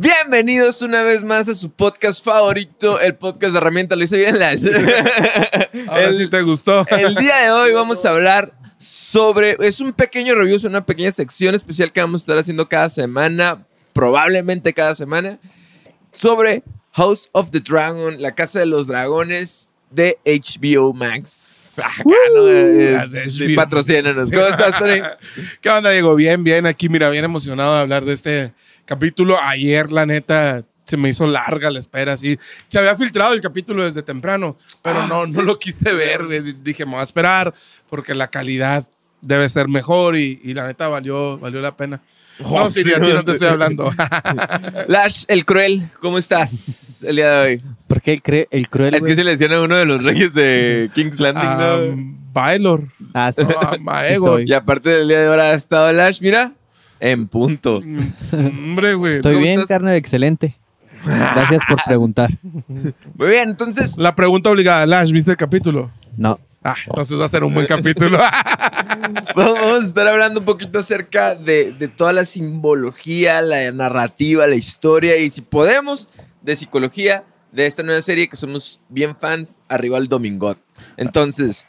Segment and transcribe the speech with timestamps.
[0.00, 3.96] Bienvenidos una vez más a su podcast favorito, el podcast de herramienta.
[3.96, 4.64] Lo hice bien, Lash.
[5.88, 6.86] Ahora el, sí te gustó.
[6.88, 9.56] el día de hoy vamos a hablar sobre.
[9.58, 12.88] Es un pequeño review, es una pequeña sección especial que vamos a estar haciendo cada
[12.90, 15.40] semana, probablemente cada semana,
[16.12, 16.62] sobre
[16.92, 21.76] House of the Dragon, la casa de los dragones de HBO Max.
[21.76, 22.04] Acá,
[22.36, 22.48] ¿no?
[22.48, 23.56] Eh, sí, HBO.
[23.56, 24.30] patrocínanos.
[24.30, 25.00] ¿Cómo estás, Tony?
[25.60, 26.14] ¿Qué onda, Diego?
[26.14, 26.66] Bien, bien.
[26.66, 28.52] Aquí, mira, bien emocionado de hablar de este
[28.88, 29.36] capítulo.
[29.40, 32.38] Ayer, la neta, se me hizo larga la espera, así.
[32.68, 36.26] Se había filtrado el capítulo desde temprano, pero Ah, no, no lo quise ver.
[36.62, 37.52] Dije, me voy a esperar
[37.90, 38.86] porque la calidad
[39.20, 42.00] debe ser mejor y, y la neta valió, valió la pena.
[42.44, 43.92] Oh, no, Siri, a ti no te estoy hablando.
[44.86, 47.62] Lash, el cruel, ¿cómo estás el día de hoy?
[47.88, 48.94] ¿Por qué el, cre- el cruel?
[48.94, 51.76] Es que se lesiona a uno de los reyes de King's Landing, ¿no?
[51.94, 52.84] Um, Baylor.
[53.12, 53.42] Ah, sí,
[53.88, 54.44] Ah, sí soy.
[54.46, 56.52] Y aparte del día de hoy ha estado Lash, mira,
[57.00, 57.80] en punto.
[58.32, 59.14] Hombre, güey.
[59.14, 59.68] Estoy ¿Cómo bien, estás?
[59.68, 60.56] carnal, excelente.
[61.04, 62.30] Gracias por preguntar.
[62.42, 65.90] Muy bien, entonces, La pregunta obligada, Lash, ¿viste el capítulo?
[66.16, 66.38] No.
[66.64, 68.18] Ah, entonces va a ser un buen capítulo.
[69.36, 74.56] vamos a estar hablando un poquito acerca de, de toda la simbología, la narrativa, la
[74.56, 76.10] historia y si podemos,
[76.42, 80.58] de psicología de esta nueva serie que somos bien fans, arriba el Domingot.
[80.96, 81.66] Entonces,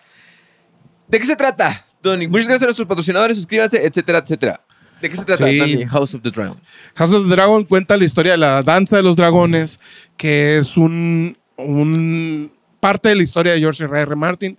[1.08, 2.28] ¿de qué se trata, Tony?
[2.28, 4.62] Muchas gracias a nuestros patrocinadores, suscríbanse, etcétera, etcétera.
[5.02, 5.86] ¿De qué se trata, Sí.
[5.86, 6.60] House of the Dragon.
[6.96, 9.80] House of the Dragon cuenta la historia de la danza de los dragones,
[10.18, 14.00] que es un, un parte de la historia de George R.
[14.02, 14.16] R.
[14.16, 14.58] Martin.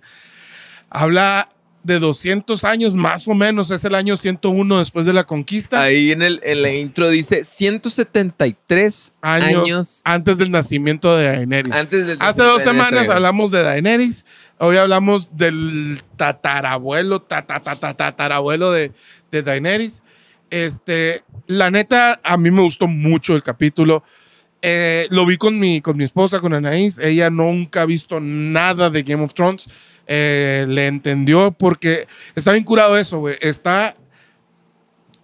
[0.89, 1.49] Habla
[1.83, 5.81] de 200 años más o menos, es el año 101 después de la conquista.
[5.81, 11.73] Ahí en, el, en la intro dice 173 años, años, antes del nacimiento de Daenerys.
[11.73, 12.17] antes del...
[12.21, 14.25] Hace dos semanas hablamos de Daenerys.
[14.59, 18.91] Hoy hablamos del tatarabuelo, tatarabuelo de,
[19.31, 20.03] de Daenerys.
[20.51, 24.03] Este, la neta, a mí me gustó mucho el capítulo.
[24.61, 26.99] Eh, lo vi con mi, con mi esposa, con Anaís.
[26.99, 29.69] Ella nunca ha visto nada de Game of Thrones.
[30.05, 33.37] Eh, le entendió porque está bien curado eso, güey.
[33.41, 33.95] Está.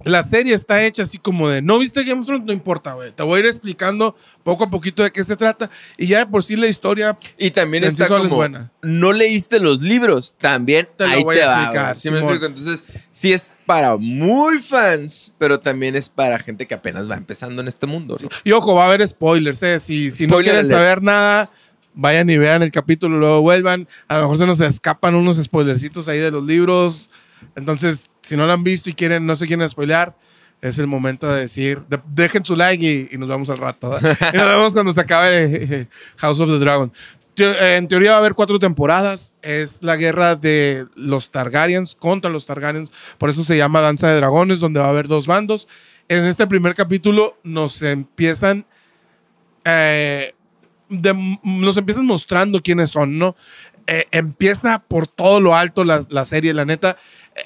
[0.03, 3.11] La serie está hecha así como de, no viste Game of Thrones, no importa, güey.
[3.11, 5.69] Te voy a ir explicando poco a poquito de qué se trata.
[5.97, 8.71] Y ya de por sí la historia Y también está sola es como, buena.
[8.83, 12.01] no leíste los libros, también Te lo ahí voy te a va, explicar, güey.
[12.01, 12.45] ¿Sí me explico?
[12.45, 17.61] Entonces, sí es para muy fans, pero también es para gente que apenas va empezando
[17.61, 18.29] en este mundo, ¿no?
[18.43, 19.79] Y ojo, va a haber spoilers, ¿eh?
[19.79, 20.69] Si, si no quieren alert.
[20.69, 21.49] saber nada,
[21.95, 23.87] vayan y vean el capítulo, luego vuelvan.
[24.07, 27.09] A lo mejor se nos escapan unos spoilercitos ahí de los libros.
[27.55, 30.15] Entonces, si no lo han visto y quieren, no se quieren spoilear,
[30.61, 33.97] es el momento de decir, de- dejen su like y, y nos vemos al rato.
[34.33, 35.43] y nos vemos cuando se acabe
[35.81, 35.87] eh,
[36.17, 36.91] House of the Dragon.
[37.37, 39.33] Eh, En teoría va a haber cuatro temporadas.
[39.43, 42.91] Es la guerra de los Targaryens contra los Targaryens.
[43.19, 45.67] Por eso se llama Danza de Dragones, donde va a haber dos bandos.
[46.09, 48.65] En este primer capítulo nos empiezan
[49.65, 50.33] eh,
[50.89, 53.35] de- nos empiezan mostrando quiénes son, ¿no?
[53.87, 56.97] Eh, empieza por todo lo alto la, la serie, la neta.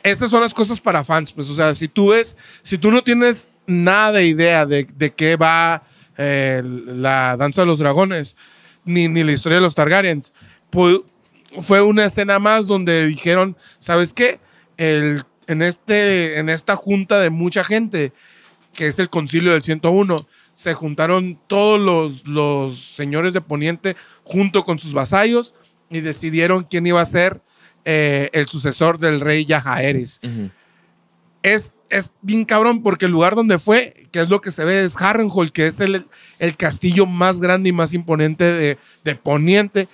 [0.04, 3.04] Esas son las cosas para fans, pues, o sea, si tú ves, si tú no
[3.04, 5.84] tienes nada de idea de, de qué va
[6.18, 8.38] eh, la danza de los dragones,
[8.86, 10.34] ni, ni la historia de los Targaryens,
[11.62, 14.40] fue una escena más donde dijeron, ¿sabes qué?
[14.78, 18.14] El, en, este, en esta junta de mucha gente,
[18.74, 24.64] que es el concilio del 101, se juntaron todos los, los señores de Poniente junto
[24.64, 25.56] con sus vasallos
[25.90, 27.42] y decidieron quién iba a ser
[27.86, 30.20] eh, el sucesor del rey Yajaeres.
[31.44, 34.84] Es, es bien cabrón porque el lugar donde fue, que es lo que se ve,
[34.84, 36.06] es Harrenhal, que es el,
[36.38, 39.88] el castillo más grande y más imponente de, de Poniente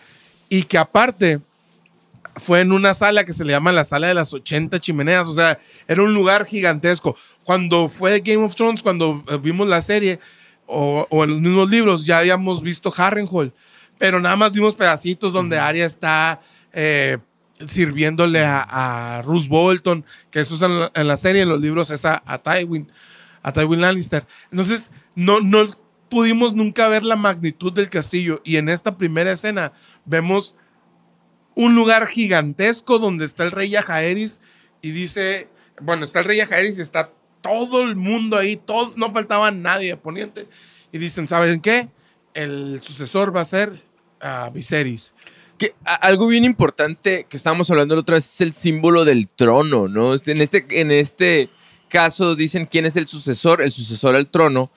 [0.49, 1.39] y que aparte
[2.35, 5.33] fue en una sala que se le llama la sala de las 80 chimeneas, o
[5.33, 7.15] sea, era un lugar gigantesco.
[7.43, 10.19] Cuando fue Game of Thrones, cuando eh, vimos la serie
[10.65, 13.53] o, o en los mismos libros, ya habíamos visto Harrenhal,
[13.97, 16.39] pero nada más vimos pedacitos donde Arya está
[16.73, 17.17] eh,
[17.65, 20.61] sirviéndole a, a Bolton, que eso es
[20.93, 22.91] en la, serie, en los libros es a, a Tywin,
[23.41, 24.25] a Tywin Lannister.
[24.51, 25.75] Entonces, no, no
[26.09, 29.73] pudimos nunca ver la magnitud del castillo y en esta primera escena
[30.05, 30.55] vemos
[31.55, 34.41] un lugar gigantesco donde está el rey Yajaeris
[34.81, 35.49] y dice,
[35.81, 37.11] bueno, está el rey Yajaeris y está
[37.41, 40.47] todo el mundo ahí, todo, no faltaba nadie de Poniente.
[40.91, 41.89] Y dicen, ¿saben qué?
[42.33, 43.81] El sucesor va a ser
[44.19, 45.13] a Viserys.
[45.57, 49.27] Que, a- algo bien importante que estábamos hablando la otra vez es el símbolo del
[49.27, 50.13] trono, ¿no?
[50.13, 51.49] Este- En este, en este
[51.89, 54.71] caso dicen quién es el sucesor, el sucesor al trono,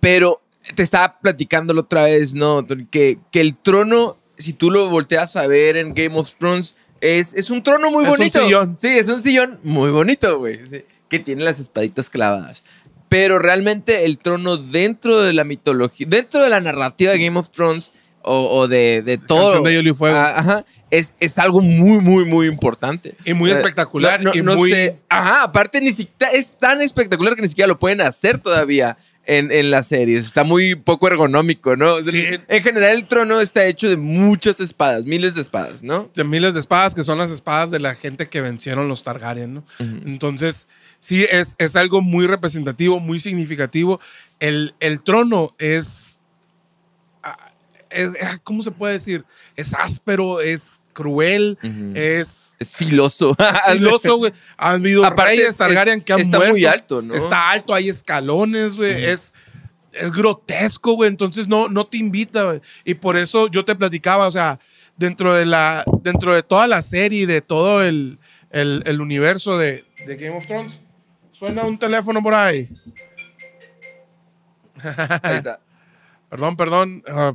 [0.00, 0.40] pero
[0.74, 2.66] te estaba platicando la otra vez, ¿no?
[2.90, 7.34] Que, que el trono, si tú lo volteas a ver en Game of Thrones, es,
[7.34, 8.44] es un trono muy Es un bonito.
[8.44, 8.76] sillón.
[8.78, 10.66] Sí, es un sillón muy bonito, güey.
[10.66, 12.64] sí, que tiene las espaditas clavadas.
[13.08, 17.50] Pero realmente el trono dentro de la mitología, dentro de la narrativa de Game of
[17.50, 17.92] Thrones
[18.24, 19.42] o, o de, de todo.
[19.52, 20.16] Canción de Hielo y Fuego.
[20.18, 23.14] Ah, ajá, es, es algo muy, muy, muy importante.
[23.24, 25.00] Y muy Eh, espectacular, no- y no muy- sé.
[25.08, 29.50] Ajá, aparte ni siquiera es tan espectacular que ni siquiera lo pueden hacer todavía en,
[29.50, 30.26] en las series.
[30.26, 31.94] Está muy poco ergonómico, ¿no?
[31.94, 32.24] O sea, Sí.
[32.48, 36.10] En general el trono está hecho de muchas espadas, miles de espadas, ¿no?
[36.14, 39.54] de miles de espadas, que son las espadas de la gente que vencieron los Targaryen,
[39.54, 39.64] ¿no?
[40.04, 40.68] Entonces,
[40.98, 43.98] sí, es, es algo muy representativo, muy significativo.
[44.40, 46.13] El, el trono es,
[47.94, 49.24] es, ah, ¿cómo se puede decir?
[49.56, 51.58] Es áspero, es cruel,
[51.94, 53.36] es Es filoso.
[53.72, 54.32] filoso, güey.
[54.56, 56.52] Han habido Aparte, reyes es- Targaryen que han está muerto.
[56.52, 57.14] muy alto, ¿no?
[57.14, 59.04] Está alto, hay escalones, güey.
[59.04, 59.32] Es,
[59.92, 61.08] es grotesco, güey.
[61.10, 62.60] Entonces no, no te invita, güey.
[62.84, 64.58] Y por eso yo te platicaba, o sea,
[64.96, 68.18] dentro de la, dentro de toda la serie y de todo el,
[68.50, 70.84] el, el universo de, de Game of Thrones,
[71.32, 72.68] suena un teléfono por ahí.
[75.22, 75.60] Ahí está.
[76.30, 77.02] Perdón, perdón.
[77.08, 77.34] ah,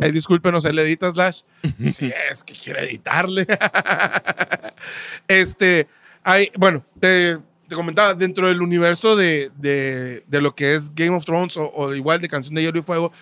[0.00, 1.42] eh, discúlpenos, él edita Slash.
[1.90, 3.46] Sí, es que quiere editarle.
[5.28, 5.86] este,
[6.22, 11.10] hay, bueno, te, te comentaba, dentro del universo de, de- de lo que es Game
[11.16, 13.12] of Thrones o, o igual de Canción de Hielo y Fuego,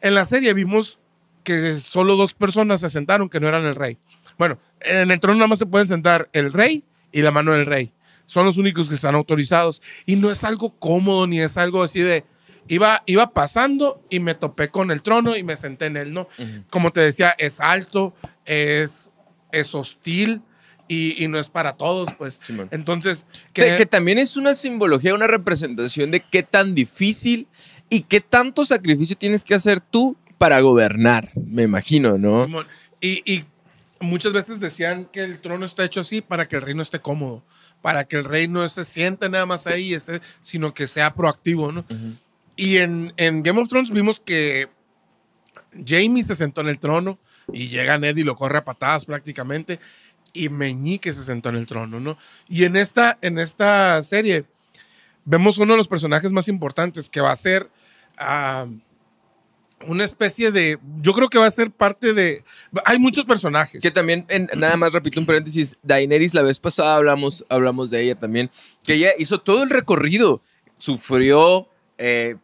[0.00, 0.98] en la serie vimos
[1.44, 3.98] que solo dos personas se sentaron que no eran el rey.
[4.38, 7.66] Bueno, en el trono nada más se pueden sentar el rey y la mano del
[7.66, 7.92] rey.
[8.26, 9.80] Son los únicos que están autorizados.
[10.04, 12.24] Y no es algo cómodo ni es algo así de...
[12.68, 16.28] Iba, iba pasando y me topé con el trono y me senté en él, ¿no?
[16.70, 19.10] Como te decía, es alto, es,
[19.52, 20.42] es hostil
[20.86, 22.40] y, y no es para todos, pues.
[22.42, 22.68] Simón.
[22.70, 27.46] Entonces, Que, que también es una simbología, una representación de qué tan difícil
[27.90, 32.40] y qué tanto sacrificio tienes que hacer tú para gobernar, me imagino, ¿no?
[32.40, 32.66] Simón,
[33.00, 33.44] Y, y
[34.00, 37.00] muchas veces decían que el trono está hecho así para que el rey no esté
[37.00, 37.42] cómodo,
[37.82, 41.72] para que el rey no se siente nada más ahí, esté, sino que sea proactivo,
[41.72, 41.84] ¿no?
[42.58, 44.68] Y en, en Game of Thrones vimos que
[45.86, 47.16] Jamie se sentó en el trono
[47.52, 49.78] y llega Ned y lo corre a patadas prácticamente
[50.32, 52.18] y Meñique se sentó en el trono, ¿no?
[52.48, 54.44] Y en esta, en esta serie
[55.24, 57.70] vemos uno de los personajes más importantes que va a ser
[59.86, 62.42] una especie de, yo creo que va a ser parte de,
[62.84, 63.80] hay muchos personajes.
[63.80, 64.26] Que también,
[64.56, 68.50] nada más repito un paréntesis, Daenerys la vez pasada hablamos, hablamos de ella también,
[68.84, 70.42] que ella hizo todo el recorrido,
[70.78, 71.68] sufrió,
[71.98, 72.34] eh,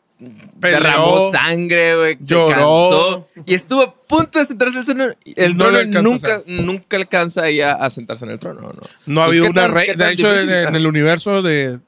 [0.61, 2.55] Peleó, derramó sangre, güey, se lloró.
[2.55, 5.15] cansó y estuvo a punto de sentarse en el trono.
[5.37, 8.73] El No trono nunca, nunca alcanza ella a sentarse en el trono, ¿no?
[9.07, 11.81] No ha Pues, habido ¿qué una qué De hecho, en, el universo de.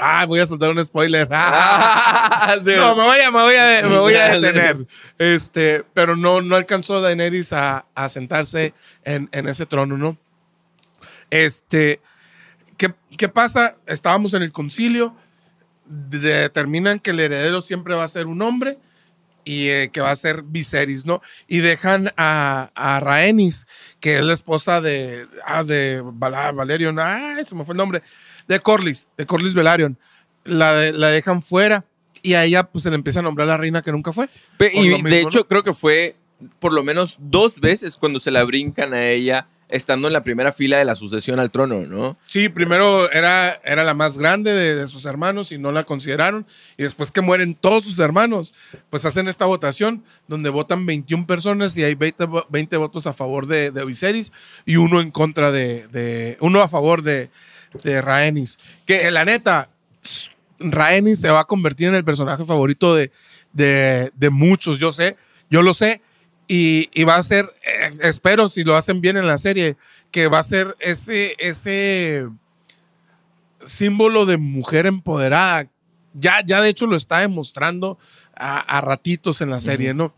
[0.00, 1.28] Ah, voy a soltar un spoiler.
[1.32, 4.86] Ah, no, me voy a, me voy a, me voy a detener.
[5.18, 8.72] Este, pero no, no alcanzó Daenerys a, a sentarse
[9.04, 10.16] en, en ese trono, ¿no?
[11.30, 12.00] Este,
[12.76, 13.76] ¿qué, qué pasa?
[13.86, 15.14] Estábamos en el concilio,
[15.88, 18.78] determinan que el heredero siempre va a ser un hombre
[19.44, 21.22] y eh, que va a ser Viserys, ¿no?
[21.46, 23.66] Y dejan a, a Rhaenys,
[23.98, 28.02] que es la esposa de, ah, de Val- Valerion, ay, se me fue el nombre,
[28.46, 29.98] de Corlys, de Corlys Velaryon.
[30.44, 31.84] La, de- la dejan fuera
[32.22, 34.28] y a ella pues se le empieza a nombrar la reina que nunca fue.
[34.58, 35.44] Pe- Por Y de hecho, ¿no?
[35.48, 36.16] creo que fue
[36.58, 40.52] por lo menos dos veces cuando se la brincan a ella estando en la primera
[40.52, 42.16] fila de la sucesión al trono, ¿no?
[42.26, 46.46] Sí, primero era, era la más grande de, sus hermanos y no la consideraron.
[46.78, 48.54] Y después que mueren todos sus hermanos,
[48.88, 53.12] pues hacen esta votación donde votan 21 personas y hay 20, vo- 20 votos a
[53.12, 54.32] favor de, de Viserys
[54.64, 57.28] y uno en contra de, de- uno a favor de,
[57.84, 58.58] de Rhaenys.
[58.86, 59.68] Que, que la neta,
[60.60, 63.10] Rhaenys se va a convertir en el personaje favorito de,
[63.52, 65.16] de muchos, yo sé,
[65.50, 66.00] yo lo sé.
[66.48, 69.76] Y, y va a ser, eh, espero si lo hacen bien en la serie,
[70.10, 72.26] que va a ser ese, ese
[73.62, 75.68] símbolo de mujer empoderada.
[76.14, 77.98] Ya, ya de hecho lo está demostrando
[78.34, 80.14] a, a ratitos en la serie, ¿no?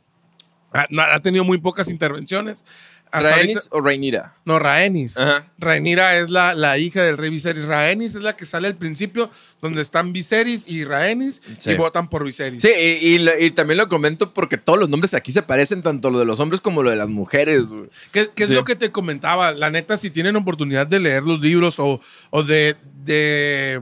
[0.72, 2.64] Ha, no- ha tenido muy pocas intervenciones.
[3.12, 4.34] Hasta ¿Rhaenys ahorita- o Rhaenyra?
[4.44, 5.18] no, Rhaenys.
[5.18, 5.46] Ajá.
[5.58, 7.64] Rhaenyra es la, la hija del rey Viserys.
[7.64, 11.70] Rhaenys es la que sale al principio, donde están Viserys y Rhaenys Sí.
[11.70, 12.62] y votan por Viserys.
[12.62, 15.82] Sí, y, y lo- y también lo comento porque todos los nombres aquí se parecen,
[15.82, 17.64] tanto lo de los hombres como lo de las mujeres.
[18.12, 18.54] ¿Qué, qué es Sí.
[18.54, 19.52] lo que te comentaba?
[19.52, 22.00] La neta, si tienen oportunidad de leer los libros o,
[22.30, 23.80] o de, de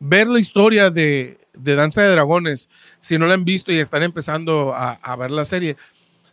[0.00, 4.02] ver la historia de, de Danza de Dragones, si no la han visto y están
[4.02, 5.76] empezando a, a ver la serie,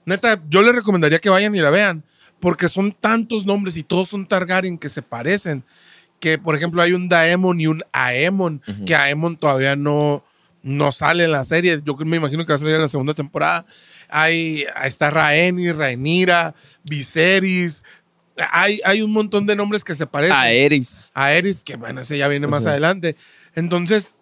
[0.05, 2.03] neta, yo les recomendaría que vayan y la vean,
[2.39, 5.63] porque son tantos nombres y todos son Targaryen que se parecen.
[6.19, 10.23] Que, por ejemplo, hay un Daemon y un Aemon, que Aemon todavía no,
[10.61, 11.81] no sale en la serie.
[11.83, 13.65] Yo me imagino que va a salir en la segunda temporada.
[14.07, 16.53] Hay, está Rhaenys, Rhaenyra,
[16.83, 17.83] Viserys.
[18.51, 20.35] Hay, hay un montón de nombres que se parecen.
[20.35, 21.11] Aerys.
[21.13, 22.69] Aerys, que bueno, ese ya viene más Ujú.
[22.69, 23.15] adelante.
[23.55, 24.15] Entonces,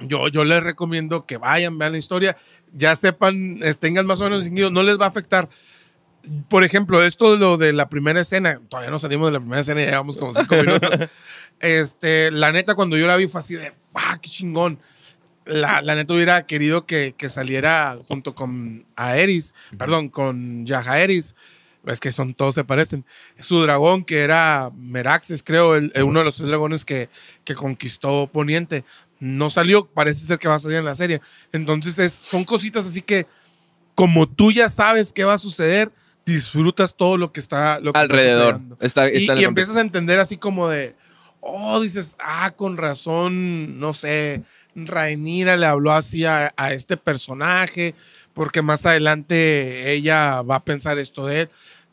[0.00, 2.36] yo, yo les recomiendo que vayan, vean la historia,
[2.72, 5.48] ya sepan, tengan más o menos distinguido, no les va a afectar.
[6.48, 9.60] Por ejemplo, esto de lo de la primera escena, todavía no salimos de la primera
[9.60, 10.90] escena, ya llevamos como cinco minutos.
[11.60, 14.80] Este, la neta, cuando yo la vi fue así de, ¡ah, qué chingón!
[15.44, 21.36] La, la neta hubiera querido que, que saliera junto con Aeris, perdón, con Yajaeris.
[21.86, 23.04] Es que son todos se parecen.
[23.40, 27.08] Su dragón, que era Meraxes, creo, el- uno de los tres dragones que,
[27.44, 28.84] que conquistó Poniente,
[29.22, 29.86] no salió.
[29.86, 31.20] Parece ser que va a salir en la serie.
[31.52, 33.26] Entonces, es, son cositas así que,
[33.94, 35.92] como tú ya sabes qué va a suceder,
[36.26, 38.60] disfrutas todo lo que está, lo que está Alrededor.
[38.80, 40.96] Está, Y, está empiezas a entender así como de,
[41.40, 44.42] oh, dices, ah, con razón, no sé,
[44.74, 47.94] Rhaenyra le habló así a, a este personaje,
[48.34, 51.48] porque más adelante ella va a pensar esto de él.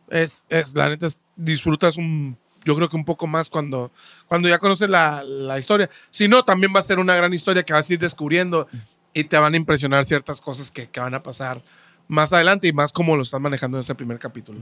[0.10, 3.92] Es, es la neta, es- disfrutas un, yo creo que un poco más cuando,
[4.28, 5.90] cuando ya conoces la, la historia.
[6.10, 8.68] Si no, también va a ser una gran historia que vas a ir descubriendo
[9.14, 11.64] y te van a impresionar ciertas cosas que, que van a pasar
[12.08, 14.60] más adelante y más como lo están manejando en ese primer capítulo.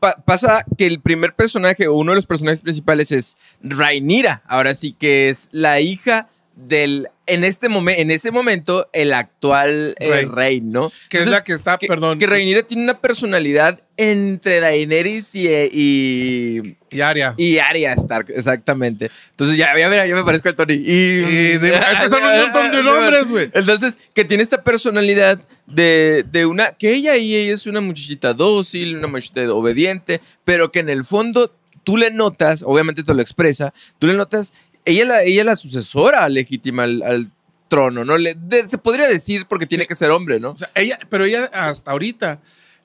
[0.00, 4.42] pa- pasa que el primer personaje o uno de los personajes principales es Rhaenyra.
[4.46, 9.94] Ahora sí que es la hija del en este momento en ese momento el actual
[9.98, 10.24] eh, Rey.
[10.26, 10.60] rey.
[10.60, 10.92] ¿no?
[11.08, 15.48] Que es la que está, que, perdón, que Rhaenyra tiene una personalidad entre Daenerys y,
[15.48, 17.34] y, y Aria.
[17.36, 19.10] y Arya Stark, exactamente.
[19.30, 20.74] Entonces ya, ya, mira, ya me parezco al Tony.
[20.74, 23.50] Y, Y de- es que son un montón de nombres, güey.
[23.54, 28.32] Entonces, que tiene esta personalidad de, de una, que ella y ella es una muchachita
[28.34, 33.20] dócil, una muchachita obediente, pero que en el fondo tú le notas, obviamente te lo
[33.22, 34.52] expresa, tú le notas,
[34.84, 37.30] ella es la, ella es la sucesora legítima al, al
[37.68, 38.16] trono, ¿no?
[38.18, 40.50] Le- de- se podría decir porque tiene que ser hombre, ¿no?
[40.50, 42.40] O sea, ella, pero ella hasta ahorita,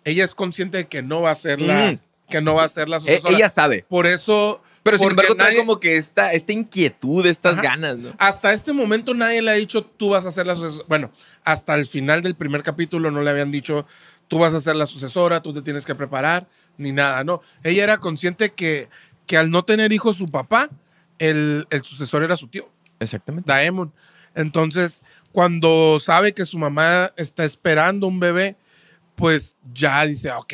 [0.06, 2.00] ella es consciente de que no va a ser la, Mm.
[2.30, 3.36] que no va a ser la E- sucesora.
[3.36, 3.86] ella sabe.
[3.90, 4.62] Por eso.
[4.82, 7.64] Pero sin embargo trae nadie- como que esta, esta inquietud, estas Ajá.
[7.64, 8.14] ganas, ¿no?
[8.18, 10.86] Hasta este momento nadie le ha dicho tú vas a ser la sucesora.
[10.88, 11.12] Bueno,
[11.44, 13.86] hasta el final del primer capítulo no le habían dicho
[14.30, 17.42] tú vas a ser la sucesora, tú te tienes que preparar, ni nada, no.
[17.64, 18.88] Ella era consciente que,
[19.26, 20.70] que al no tener hijos su papá,
[21.20, 22.70] el, el sucesor era su tío.
[23.00, 23.52] Exactamente.
[23.52, 23.94] Daemon.
[24.36, 28.56] Entonces, cuando sabe que su mamá está esperando un bebé,
[29.16, 30.54] pues ya dice, ok,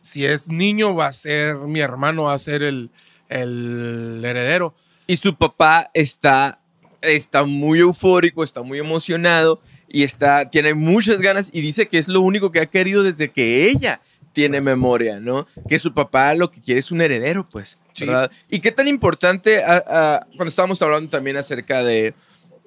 [0.00, 2.90] si es niño va a ser mi hermano, va a ser el,
[3.28, 4.74] el heredero.
[5.06, 6.60] Y su papá está,
[7.02, 12.08] está muy eufórico, está muy emocionado y está, tiene muchas ganas y dice que es
[12.08, 14.00] lo único que ha querido desde que ella
[14.32, 14.66] tiene Pues.
[14.66, 15.46] memoria, ¿no?
[15.68, 17.78] Que su papá lo que quiere es un heredero, pues.
[18.50, 22.14] Y qué tan importante, cuando estábamos hablando también acerca de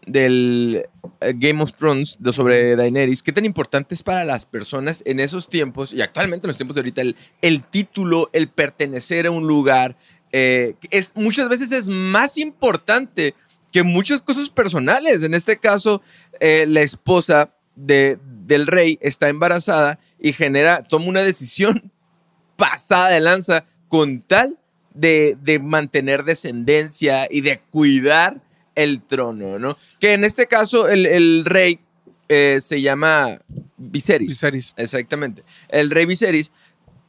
[0.05, 0.85] del
[1.21, 5.19] eh, Game of Thrones de- sobre Daenerys, qué tan importante es para las personas en
[5.19, 9.31] esos tiempos y actualmente en los tiempos de ahorita el, el título, el pertenecer a
[9.31, 9.97] un lugar,
[10.31, 13.35] eh, es muchas veces es más importante
[13.71, 15.21] que muchas cosas personales.
[15.21, 16.01] En este caso,
[16.39, 21.91] eh, la esposa de, del rey está embarazada y genera, toma una decisión
[22.55, 24.57] pasada de lanza con tal
[24.99, 28.41] de, de mantener descendencia y de cuidar
[28.75, 29.77] el trono, ¿no?
[29.99, 31.79] Que en este caso el, el rey
[32.27, 33.39] eh, se llama
[33.77, 34.29] Viserys.
[34.29, 34.73] Viserys.
[34.77, 35.43] Exactamente.
[35.69, 36.51] El rey Viserys,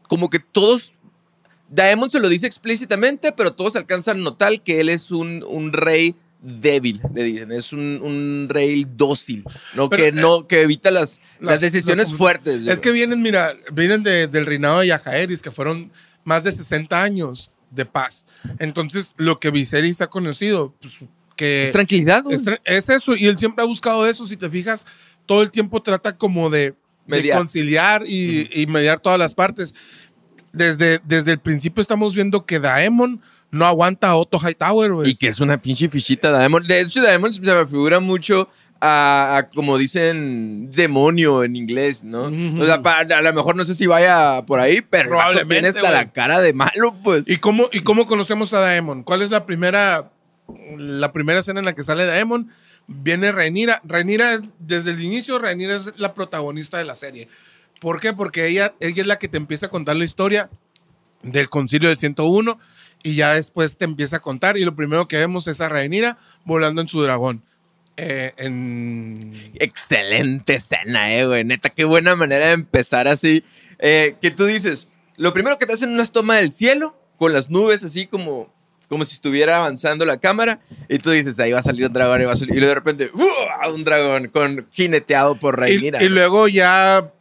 [0.08, 0.92] como que todos,
[1.68, 5.72] Daemon se lo dice explícitamente, pero todos alcanzan a notar que él es un, un
[5.72, 9.44] rey débil, le dicen, es un, un rey dócil,
[9.74, 9.90] ¿no?
[9.90, 12.66] Pero, que eh, no, que evita las, las, las- decisiones fuertes.
[12.66, 15.92] Es que vienen, mira, vienen de- del reinado de Yajaeris, que fueron
[16.24, 18.26] más de 60 años de paz.
[18.58, 21.00] Entonces, lo que Viserys ha conocido, pues,
[21.36, 22.36] que es tranquilidad, güey.
[22.36, 24.86] es, es eso, y él siempre ha buscado eso, si te fijas,
[25.26, 26.74] todo el tiempo trata como de, de
[27.06, 27.38] Mediar.
[27.38, 29.74] conciliar y, y mediar todas las partes.
[30.52, 33.22] Desde, desde el principio estamos viendo que Daemon
[33.52, 35.10] no aguanta a Otto Hightower, güey.
[35.10, 36.64] Y que es una pinche fichita Daemon.
[36.66, 38.48] De hecho, Daemon se me figura mucho
[38.80, 42.28] a, a como dicen, demonio en inglés, ¿no?
[42.28, 42.62] Ujú.
[42.62, 45.68] O sea, pa- a lo mejor no sé si vaya por ahí, pero Probablemente, tiene
[45.68, 45.92] hasta güey.
[45.92, 47.28] la cara de malo, pues.
[47.28, 49.02] ¿Y cómo, ¿Y cómo conocemos a Daemon?
[49.02, 50.10] ¿Cuál es la primera,
[50.78, 52.48] la primera escena en la que sale Daemon?
[52.86, 53.82] Viene Rhaenyra.
[53.84, 57.28] Rhaenyra es, desde el inicio, Rhaenyra es la protagonista de la serie.
[57.80, 58.12] ¿Por qué?
[58.12, 60.50] Porque ella, ella es la que te empieza a contar la historia
[61.22, 62.58] del concilio del 101
[63.02, 66.18] y ya después te empieza a contar y lo primero que vemos es a Rhaenyra
[66.44, 67.42] volando en su dragón.
[68.02, 69.34] Eh, en...
[69.56, 71.44] Excelente escena, eh, güey.
[71.44, 73.44] Neta, qué buena manera de empezar así.
[73.78, 77.50] Eh, que tú dices, lo primero que te hacen una toma del cielo, con las
[77.50, 78.50] nubes así como,
[78.88, 82.22] como si estuviera avanzando la cámara, y tú dices, ahí va a salir un dragón,
[82.22, 83.70] y, va a salir- y luego de repente, ¡uh!
[83.74, 86.02] un dragón con jineteado por Y, Rhaenyra.
[86.02, 87.12] y luego ya,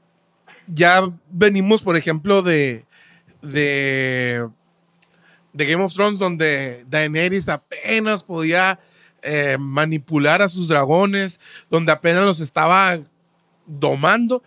[0.68, 2.86] ya venimos, por ejemplo, de,
[3.42, 4.48] de,
[5.52, 8.80] de Game of Thrones, donde Daenerys apenas podía
[9.22, 13.00] eh, manipular a sus dragones, donde apenas los estaba
[13.66, 14.44] domando,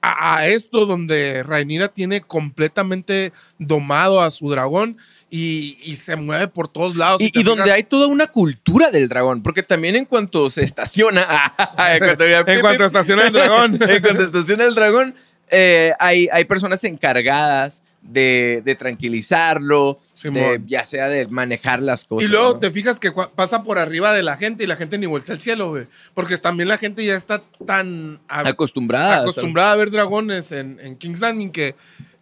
[0.00, 4.98] a, a esto donde Rhaenyra tiene completamente domado a su dragón
[5.34, 7.22] y, y se mueve por todos lados.
[7.22, 11.54] Y, donde hay toda una cultura del dragón, porque también en cuanto se estaciona,
[11.90, 13.78] en cuanto, En cuanto estaciona el dragón.
[13.88, 15.14] en cuanto estaciona el dragón,
[15.50, 22.28] eh, hay, hay personas encargadas de, de tranquilizarlo, de, ya sea de manejar las cosas.
[22.28, 22.58] Y luego ¿no?
[22.58, 25.40] te fijas que pasa por arriba de la gente y la gente ni vuelta al
[25.40, 25.86] cielo, güey.
[26.14, 29.20] Porque también la gente ya está tan a- acostumbrada.
[29.22, 31.74] acostumbrada a ver dragones en, en King's Landing que,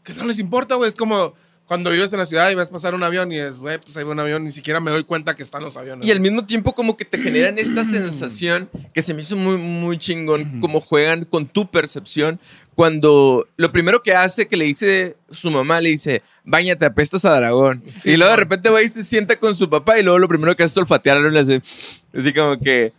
[0.05, 0.89] que no les importa, güey.
[0.89, 1.35] Es como
[1.67, 4.03] cuando vives en la ciudad y ves pasar un avión y es, güey, pues hay
[4.03, 6.05] un avión, ni siquiera me doy cuenta que están los aviones.
[6.05, 9.57] Y al mismo tiempo como que te generan esta sensación que se me hizo muy,
[9.57, 12.41] muy chingón, como juegan con tu percepción,
[12.81, 17.35] cuando lo primero que hace que le dice su mamá, le dice, bañate, apestas a
[17.35, 17.83] dragón.
[17.87, 20.27] Sí, y luego de repente va y se sienta con su papá y luego lo
[20.29, 21.61] primero que hace es olfatearlo y le hace,
[22.17, 22.95] así como que...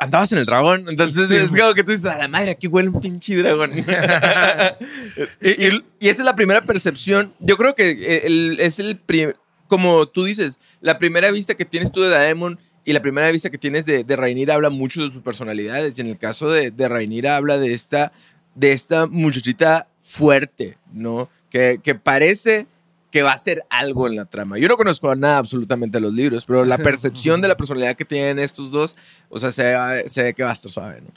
[0.00, 2.66] Andabas en el dragón, entonces Sí, es como que tú dices, a la madre, aquí
[2.66, 3.72] huele un pinche dragón.
[5.42, 7.34] y, y- y esa es la primera percepción.
[7.40, 9.36] Yo creo que el- es el primer,
[9.68, 13.50] como tú dices, la primera vista que tienes tú de Daemon y la primera vista
[13.50, 15.96] que tienes de, de habla mucho de sus personalidades.
[15.98, 18.12] Y en el caso de, de habla de esta,
[18.54, 21.28] de esta muchachita fuerte, ¿no?
[21.50, 22.66] Que, que parece
[23.10, 24.58] que va a ser algo en la trama.
[24.58, 28.04] Yo no conozco nada absolutamente de los libros, pero la percepción de la personalidad que
[28.04, 28.96] tienen estos dos,
[29.28, 31.08] o sea, se, ve- se ve que va a estar suave, ¿no?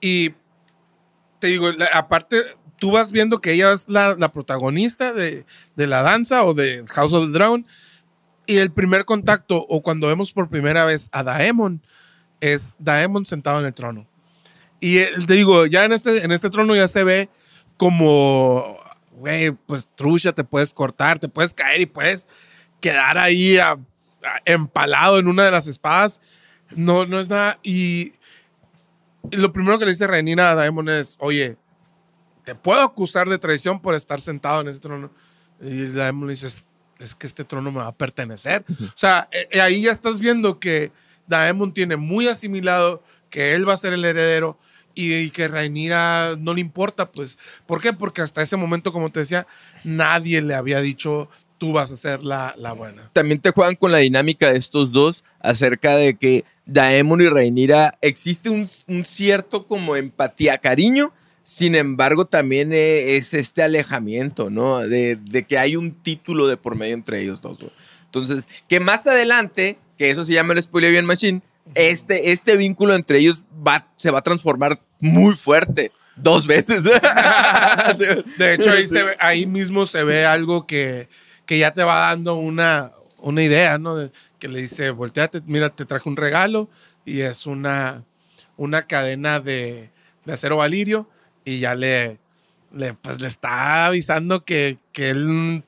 [0.00, 0.34] Y
[1.38, 2.36] te digo, la- aparte,
[2.78, 5.44] tú vas viendo que ella es la, la protagonista de,
[5.76, 7.66] de la danza o de House of the Dragon.
[8.46, 11.80] Y el primer contacto, o cuando vemos por primera vez a Daemon,
[12.40, 14.06] es Daemon sentado en el trono.
[14.80, 17.28] Y eh, te digo, ya en este, en este trono ya se ve
[17.76, 18.78] como,
[19.12, 22.28] güey, pues trucha, te puedes cortar, te puedes caer y puedes
[22.80, 23.78] quedar ahí a- a-
[24.44, 26.20] empalado en una de las espadas.
[26.70, 27.58] No, no es nada.
[27.62, 28.12] Y
[29.32, 31.56] lo primero que le dice Renina a Daemon es, oye,
[32.44, 35.10] te puedo acusar de traición por estar sentado en ese trono.
[35.60, 36.46] Y Daemon le dice,
[36.98, 38.64] "Es- que este trono me va a pertenecer.
[38.68, 40.92] O sea, eh, eh, ahí ya estás viendo que
[41.26, 44.58] Daemon tiene muy asimilado que él va a ser el heredero
[44.94, 47.38] y, que Rhaenyra no le importa, pues.
[47.66, 47.92] ¿Por qué?
[47.92, 49.46] Porque hasta ese momento, como te decía,
[49.84, 53.10] nadie le había dicho, tú vas a ser la, la buena.
[53.12, 57.98] también te juegan con la dinámica de estos dos acerca de que Daemon y Rhaenyra
[58.00, 58.66] existe un,
[59.04, 64.78] cierto como empatía, cariño, sin embargo también eh, es este alejamiento, ¿no?
[64.78, 67.58] De, de que hay un título de por medio entre ellos dos.
[68.04, 71.42] Entonces, que más adelante, que eso se llama el spoiler bien machine,
[71.74, 75.92] este, este vínculo entre ellos va, se va a transformar muy fuerte.
[76.16, 76.84] Dos veces.
[78.36, 81.08] De hecho, ahí, se ve- ahí mismo se ve algo que,
[81.46, 83.96] que ya te va dando una, una idea, ¿no?
[83.96, 86.68] De- que le dice, volteate, mira, te traje un regalo
[87.04, 88.04] y es una,
[88.56, 89.90] una cadena de,
[90.24, 91.08] de acero valirio
[91.44, 92.18] y ya le,
[92.74, 95.64] le, pues, le está avisando que, que él...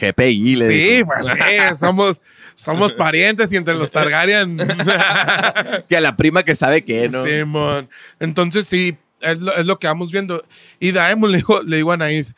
[0.00, 2.20] GPI, le Sí, pues sí, somos,
[2.54, 4.56] somos parientes y entre los Targaryen...
[5.88, 7.24] que a la prima que sabe que, ¿no?
[7.24, 7.88] Simón.
[8.20, 10.44] Entonces sí, es lo, es lo que vamos viendo.
[10.78, 12.34] Y Daemon le digo, le digo a Anaís,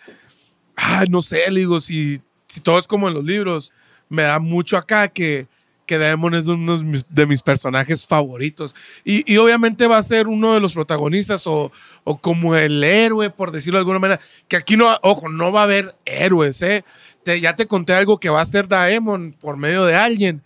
[0.76, 3.72] ah, no sé, le digo, si, si todo es como en los libros,
[4.08, 5.48] me da mucho acá que,
[5.86, 8.74] que Daemon es uno de mis, de mis personajes favoritos.
[9.04, 11.72] Y, y obviamente va a ser uno de los protagonistas o,
[12.04, 14.20] o como el héroe, por decirlo de alguna manera.
[14.48, 16.84] Que aquí no, ojo, no va a haber héroes, ¿eh?
[17.26, 20.42] Te- ya te conté algo que va a ser Daemon por medio de alguien.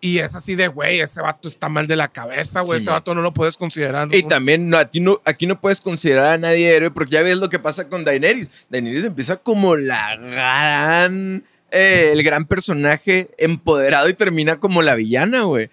[0.00, 2.78] Y es así de, güey, ese vato está mal de la cabeza, güey.
[2.80, 4.08] Sí, ese vato no lo puedes considerar.
[4.14, 7.22] Y también no, a ti no, aquí no puedes considerar a nadie héroe porque ya
[7.22, 8.50] ves lo que pasa con Daenerys.
[8.70, 15.42] Daenerys empieza como la gran, eh, el gran personaje empoderado y termina como la villana,
[15.42, 15.68] güey.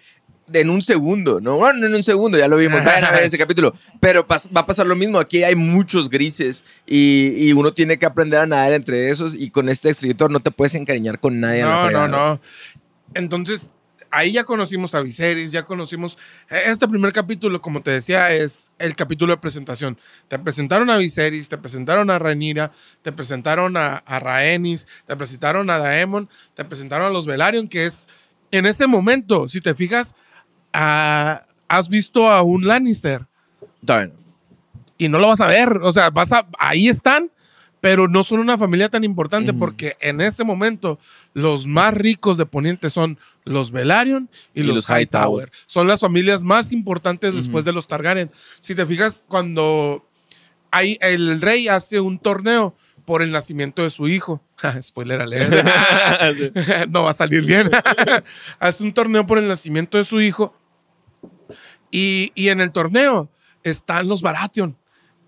[0.52, 1.56] En un segundo, ¿no?
[1.56, 3.72] Bueno, no en un segundo, ya lo vimos, vayan a ver ese capítulo.
[4.00, 8.06] Pero va a pasar lo mismo, aquí hay muchos grises y, y uno tiene que
[8.06, 11.62] aprender a nadar entre esos y con este escritor no te puedes encariñar con nadie.
[11.62, 12.40] No, no, no.
[13.14, 13.70] Entonces,
[14.10, 16.18] ahí ya conocimos a Viserys, ya conocimos.
[16.48, 19.96] Este primer capítulo, como te decía, es el capítulo de presentación.
[20.28, 22.70] Te presentaron a Viserys, te presentaron a Rhaenyra,
[23.02, 27.86] te presentaron a, a Rhaenys, te presentaron a Daemon, te presentaron a los Velaryon, que
[27.86, 28.08] es
[28.50, 30.14] en ese momento, si te fijas,
[30.72, 33.26] has visto a un Lannister
[33.82, 34.10] no.
[34.98, 35.78] y no lo vas a ver.
[35.82, 37.30] O sea, vas a, ahí están,
[37.80, 40.98] pero no son una familia tan importante porque en este momento
[41.32, 45.00] los más ricos de Poniente son los Velaryon y, Y los, los Hightower.
[45.00, 45.52] Hightower.
[45.66, 48.30] Son las familias más importantes después de los Targaryen.
[48.60, 50.06] Si te fijas, cuando
[50.70, 54.42] hay, el rey hace un torneo por el nacimiento de su hijo.
[54.82, 55.50] Spoiler alert.
[56.90, 57.70] no va a salir bien.
[58.58, 60.54] hace un torneo por el nacimiento de su hijo
[61.90, 63.30] Y, y en el torneo
[63.62, 64.76] están los Baratheon.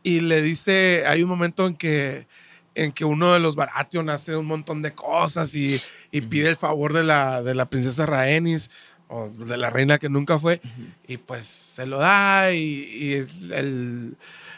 [0.03, 2.27] Y le dice, hay un momento en que,
[2.75, 6.57] en que uno de los Baratheon hace un montón de cosas y, y pide el
[6.57, 8.70] favor de la, de la princesa Rhaenys
[9.09, 10.61] o de la reina que nunca fue.
[11.07, 13.12] Y pues se lo da y, y
[13.53, 14.16] el,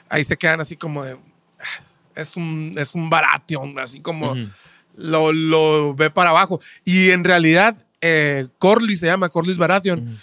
[0.09, 1.15] ahí se quedan así como de...
[1.15, 1.83] "Ah,
[2.15, 4.49] Es un, es un Baratheon, así como Ujú.
[4.97, 6.61] lo, lo ve para abajo.
[6.85, 10.21] Y en realidad, eh, Corlys se llama, Corlys Baratheon.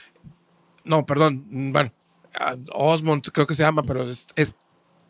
[0.84, 1.92] No, perdón, bueno,
[2.74, 4.56] Osmond creo que se llama, pero es,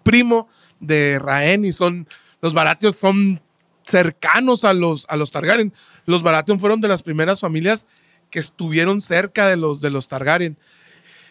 [0.04, 1.76] primo de Rhaenys.
[1.76, 2.08] Son,
[2.42, 3.42] los Baratheon son
[3.86, 5.74] cercanos a los, a los Targaryen.
[6.06, 7.88] Los Baratheon fueron de las primeras familias
[8.30, 10.58] que estuvieron cerca de los, de los Targaryen.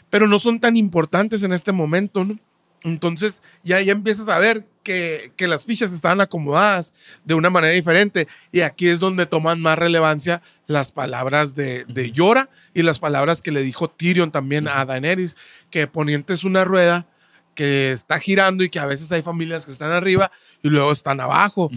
[0.08, 2.38] Pero no son tan importantes en este momento, ¿no?
[2.82, 6.92] Entonces ya, ya empiezas a ver que, que las fichas estaban acomodadas
[7.24, 8.28] de una manera diferente.
[8.52, 13.42] Y aquí es donde toman más relevancia las palabras de, de Yora y las palabras
[13.42, 15.36] que le dijo Tyrion también a Daenerys,
[15.70, 17.06] que Poniente es una rueda
[17.54, 20.30] que está girando y que a veces hay familias que están arriba
[20.62, 21.70] y luego están abajo.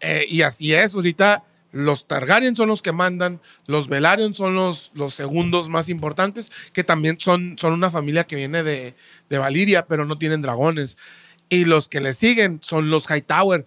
[0.00, 4.92] Eh, y así es, ahorita los Targaryen son los que mandan, los Velaryon son los,
[4.94, 8.94] los segundos más importantes, que también son, son una familia que viene de,
[9.28, 10.98] de Valiria, pero no tienen dragones.
[11.48, 13.64] Y los que le siguen son los Hightower.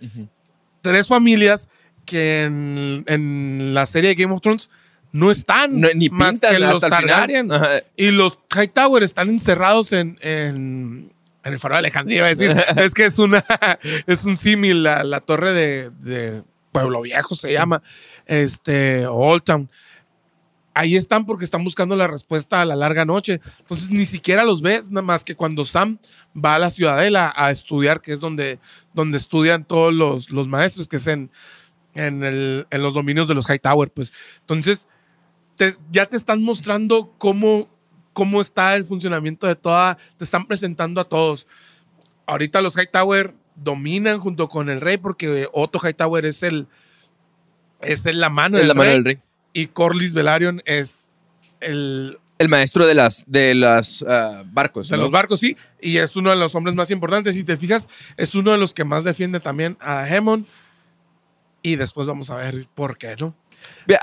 [0.81, 1.69] Tres familias
[2.05, 4.69] que en, en la serie de Game of Thrones
[5.11, 6.79] no están No, ni más que los.
[6.79, 7.49] Targaryen.
[7.95, 11.11] Y los Hightower están encerrados en, en,
[11.43, 12.55] en el faro de Alejandría, iba a decir.
[12.77, 13.43] es que es una
[14.07, 17.81] es un símil, la, la torre de, de Pueblo Viejo se llama,
[18.25, 19.69] este, Old Town.
[20.77, 23.41] Ahí están porque están buscando la respuesta a la larga noche.
[23.59, 25.97] Entonces ni siquiera los ves, nada más que cuando Sam
[26.35, 28.59] va a la ciudadela a estudiar, que es donde,
[28.93, 31.31] donde estudian todos los, los maestros, que es en,
[31.95, 33.89] en, el- en los dominios de los Hightower.
[33.91, 34.13] Pues.
[34.41, 34.87] Entonces,
[35.55, 37.67] te- ya te están mostrando cómo,
[38.13, 41.47] cómo está el funcionamiento de toda, te están presentando a todos.
[42.27, 46.67] Ahorita los Hightower dominan junto con el rey porque Otto Hightower es el
[47.81, 49.19] es el- la mano, Es del, la mano rey, del rey.
[49.53, 51.05] Y Corlys Velaryon es
[51.59, 54.89] el El maestro de las de las ah, barcos.
[54.89, 55.03] de ¿no?
[55.03, 57.35] los barcos, sí, y es uno de los hombres más importantes.
[57.35, 60.45] Si te fijas, es uno de los que más defiende también a Hemon.
[61.63, 63.35] Y después vamos a ver por qué, ¿no?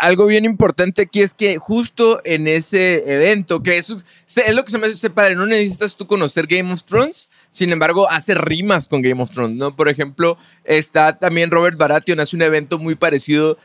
[0.00, 3.94] Algo bien importante aquí es que justo en ese evento, que se-
[4.26, 7.70] es lo que se me hace padre, no necesitas tú conocer Game of Thrones, sin
[7.70, 9.74] embargo, hace rimas con Game of Thrones, ¿no?
[9.76, 13.56] Por ejemplo, está también Robert Baratheon, hace un evento muy parecido.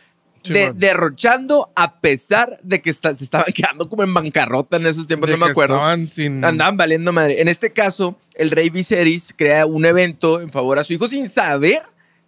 [0.44, 5.08] De, derrochando a pesar de que está- se estaban quedando como en bancarrota en esos
[5.08, 5.80] tiempos, De no me acuerdo.
[6.08, 6.44] Sin.
[6.46, 7.42] Andaban valiendo madre.
[7.42, 11.28] En este caso, el rey Viserys crea un evento en favor a su hijo sin
[11.30, 11.82] saber.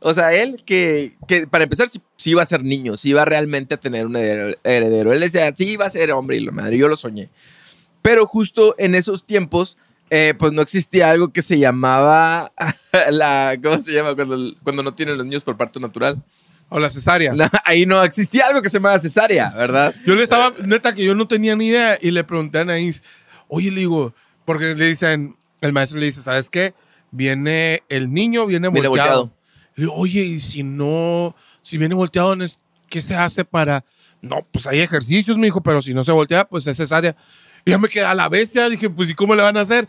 [0.04, 3.76] O sea, él que, que para empezar, sí iba a ser niño, sí iba realmente
[3.76, 4.58] a tener un heredero.
[4.64, 5.14] heredero.
[5.14, 7.30] Él decía, sí iba a ser hombre y la madre, yo lo soñé.
[8.02, 9.78] Pero justo en esos tiempos,
[10.10, 12.52] eh, pues no existía algo que se llamaba
[13.12, 13.56] la.
[13.62, 14.16] ¿Cómo se llama?
[14.16, 16.22] Cuando, cuando no tienen los niños por parto natural.
[16.74, 17.34] O la cesárea.
[17.66, 19.94] Ahí no existía algo que se llamaba cesárea, ¿verdad?
[20.06, 23.04] Yo le estaba, neta, que yo no tenía ni idea y le pregunté a Anaís,
[23.50, 24.14] oye, le digo,
[24.46, 26.74] porque le dicen, el maestro le dice, ¿sabes qué?
[27.12, 29.20] Viene el niño, viene, Viene volteado.
[29.28, 29.38] volteado.
[29.76, 32.58] Le digo, oye, y si no, si viene volteado, ¿no es-
[32.90, 33.84] ¿qué se hace para...?
[34.22, 37.16] No, pues hay ejercicios, me dijo, pero si no se voltea, pues es cesárea.
[37.66, 39.88] Y ya me quedé a la bestia, dije, pues ¿y cómo le van a hacer?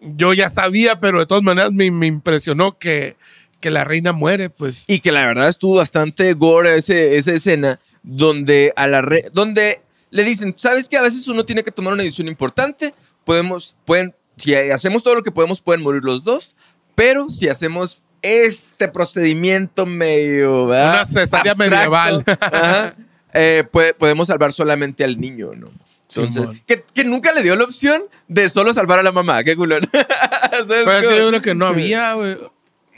[0.00, 3.16] Yo ya sabía, pero de todas maneras me, me impresionó que,
[3.62, 4.84] que la reina muere, pues.
[4.86, 9.80] Y que la verdad estuvo bastante gore ese, esa escena donde a la re- donde
[10.10, 12.92] le dicen, ¿sabes que A veces uno tiene que tomar una decisión importante.
[13.24, 16.54] Podemos, pueden, si hacemos todo lo que podemos, pueden morir los dos.
[16.94, 20.94] Pero si hacemos este procedimiento medio, ¿verdad?
[20.94, 22.24] Una cesárea Abstracto, medieval.
[22.40, 22.94] ajá,
[23.32, 25.68] eh, puede- podemos salvar solamente al niño, ¿no?
[26.14, 29.42] Entonces, que, que nunca le dio la opción de solo salvar a la mamá.
[29.44, 29.56] Qué.
[29.56, 29.86] ¿Sabes
[30.84, 32.36] Pero yo creo que no había, güey.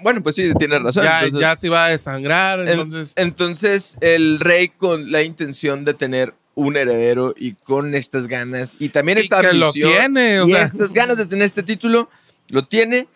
[0.04, 1.02] Bueno, pues sí, tienes razón.
[1.02, 3.14] Ya, Entonces- ya se iba a desangrar, en- entonces...
[3.16, 8.90] entonces, el rey con la intención de tener un heredero y con estas ganas y
[8.90, 10.62] también Y esta que lo ambición tiene, o y sea.
[10.62, 12.08] estas ganas de tener este título,
[12.50, 13.08] lo tiene.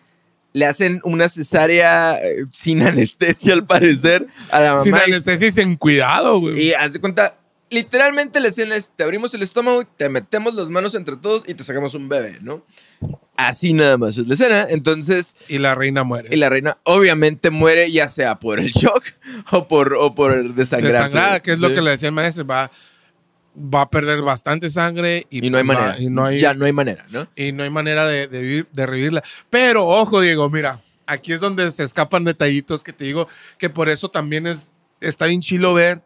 [0.51, 4.83] Le hacen una cesárea eh, sin anestesia al parecer a la mamá.
[4.83, 6.59] Sin anestesia y sin cuidado, güey.
[6.59, 7.37] y haz de cuenta,
[7.69, 11.53] literalmente la escena es, te abrimos el estómago, te metemos las manos entre todos y
[11.53, 12.65] te sacamos un bebé, ¿no?
[13.47, 14.65] Así nada más es la escena.
[14.69, 16.27] Entonces, Y la reina muere.
[16.31, 19.03] y la reina obviamente muere ya sea por el shock
[19.51, 21.03] o por, o por el desangrarse.
[21.03, 22.69] Desangrada, que es lo que le decía el maestro, va,
[23.57, 25.95] va a perder bastante sangre y, Y no hay va- manera.
[25.99, 27.27] y no hay, ya no hay manera, ¿no?
[27.35, 29.23] y no hay manera de, de, vivir- de revivirla.
[29.49, 33.87] Pero ojo, Diego, mira, aquí es donde se escapan detallitos que te digo que por
[33.89, 34.69] eso también es,
[35.01, 36.01] está bien chilo ver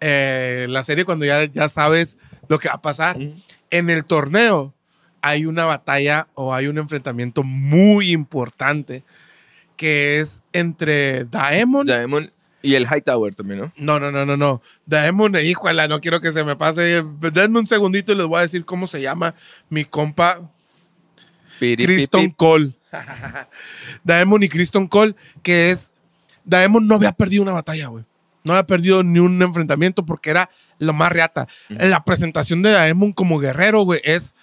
[0.00, 2.18] eh, la serie cuando ya, ya sabes
[2.48, 3.18] lo que va a pasar.
[3.70, 4.74] En el torneo
[5.24, 9.04] hay una batalla o hay un enfrentamiento muy importante
[9.74, 11.86] que es entre Daemon.
[11.86, 13.72] Daemon y el Hightower también, ¿no?
[13.78, 14.60] No, no, no, no, no.
[14.84, 17.02] Daemon, híjole, no quiero que se me pase.
[17.32, 19.34] Denme un segundito y les voy a decir cómo se llama
[19.70, 20.50] mi compa
[21.58, 22.72] Criston Cole.
[24.04, 25.90] Daemon y Criston Cole, que es.
[26.44, 28.04] Daemon no había perdido una batalla, güey.
[28.42, 31.48] No había perdido ni un enfrentamiento porque era lo más reata.
[31.70, 34.34] La presentación de Daemon como guerrero, güey, es.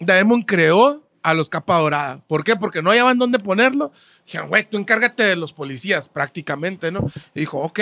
[0.00, 2.20] Daemon creó a los capa dorada.
[2.26, 2.54] ¿Por qué?
[2.54, 3.92] Porque no hallaban dónde ponerlo.
[4.26, 7.10] Dijeron, güey, tú encárgate de los policías, prácticamente, ¿no?
[7.34, 7.80] Y dijo, ok,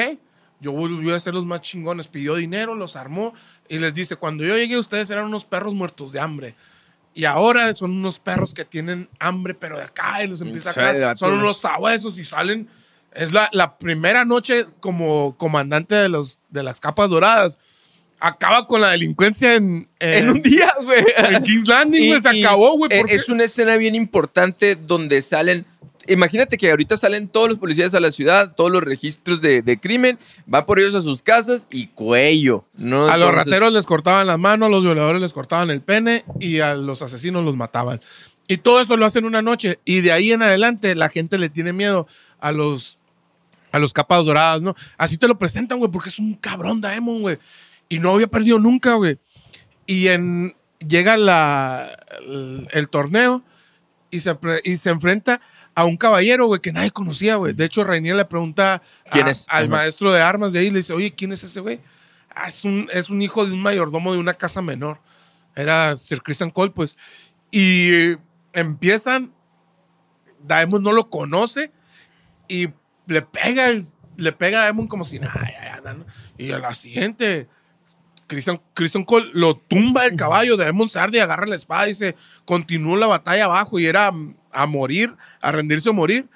[0.61, 2.07] yo voy a ser los más chingones.
[2.07, 3.35] Pidió dinero, los armó
[3.68, 6.55] y les dice, cuando yo llegué, ustedes eran unos perros muertos de hambre.
[7.14, 10.75] Y ahora son unos perros que tienen hambre, pero de acá y les empieza a
[10.75, 11.18] caer.
[11.18, 12.68] Son unos sabuesos y salen.
[13.12, 17.59] Es la, la primera noche como comandante de, los, de las capas doradas
[18.22, 21.04] acaba con la delincuencia en, en, un día, güey.
[21.16, 22.90] En King's Landing, güey, se acabó, güey.
[22.92, 25.66] E es una escena bien importante donde salen.
[26.08, 29.78] Imagínate que ahorita salen todos los policías a la ciudad, todos los registros de, de
[29.78, 30.18] crimen,
[30.52, 33.08] va por ellos a sus casas y cuello, ¿no?
[33.08, 36.61] A los rateros les cortaban las manos, a los violadores les cortaban el pene y
[36.61, 38.00] a los asesinos los mataban.
[38.48, 41.48] Y todo eso lo hacen una noche y de ahí en adelante la gente le
[41.48, 42.08] tiene miedo
[42.40, 42.98] a los
[43.70, 44.74] a los capas doradas, ¿no?
[44.98, 47.38] Así te lo presentan, güey, porque es un cabrón Daemon, güey.
[47.92, 49.18] Y no había perdido nunca, güey.
[49.85, 51.94] Y en, llega la,
[52.70, 53.44] el, torneo
[54.11, 55.42] y se, y se enfrenta
[55.74, 57.52] a un caballero, güey, que nadie conocía, güey.
[57.52, 59.44] De hecho, Rainier le pregunta ¿Quién es?
[59.50, 61.83] al maestro de armas de ahí, le dice, oye, ¿quién es ese güey?
[62.35, 64.98] Ah, es, un, es un hijo de un mayordomo de una casa menor.
[65.55, 66.96] Era Sir Christian Cole, pues.
[67.50, 68.14] Y
[68.55, 69.35] empiezan,
[70.42, 71.72] Daemon no lo conoce
[72.48, 72.70] y
[73.05, 73.68] le pega,
[74.16, 75.46] le pega a Daemon como si nada,
[76.38, 77.50] Y a la siguiente
[78.26, 83.06] Christian, Cole lo tumba el caballo, de Sardi agarra la espada y se continuó la
[83.06, 84.12] batalla abajo y era
[84.52, 86.28] a morir, a rendirse o morir.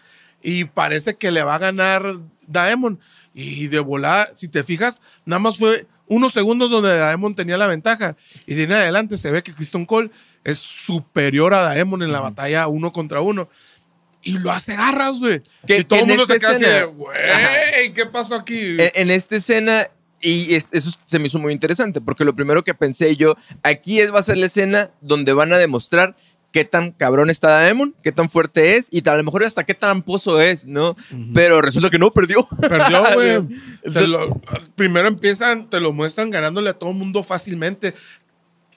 [0.42, 2.04] Y parece que le va a ganar
[2.46, 3.00] Daemon.
[3.34, 7.66] Y de volada, si te fijas, nada más fue unos segundos donde Daemon tenía la
[7.66, 8.16] ventaja.
[8.46, 10.10] Y de en adelante se ve que Christian Cole
[10.44, 13.48] es superior a Daemon en la batalla uno contra uno.
[14.22, 15.40] Y lo hace garras, güey.
[15.68, 18.76] Y todo el mundo se queda güey, ¿qué pasó aquí?
[18.78, 19.88] en, esta escena
[20.20, 24.12] y eso se me hizo muy interesante, porque lo primero que pensé yo, aquí es,
[24.12, 26.16] va a ser la escena donde van a demostrar
[26.56, 29.74] qué tan cabrón está Daemon, qué tan fuerte es y a lo mejor hasta qué
[29.74, 30.96] tan pozo es, ¿no?
[31.34, 32.48] Pero resulta que no, perdió.
[32.60, 34.30] Perdió, güey.
[34.74, 37.92] primero empiezan, te lo muestran ganándole a todo el mundo fácilmente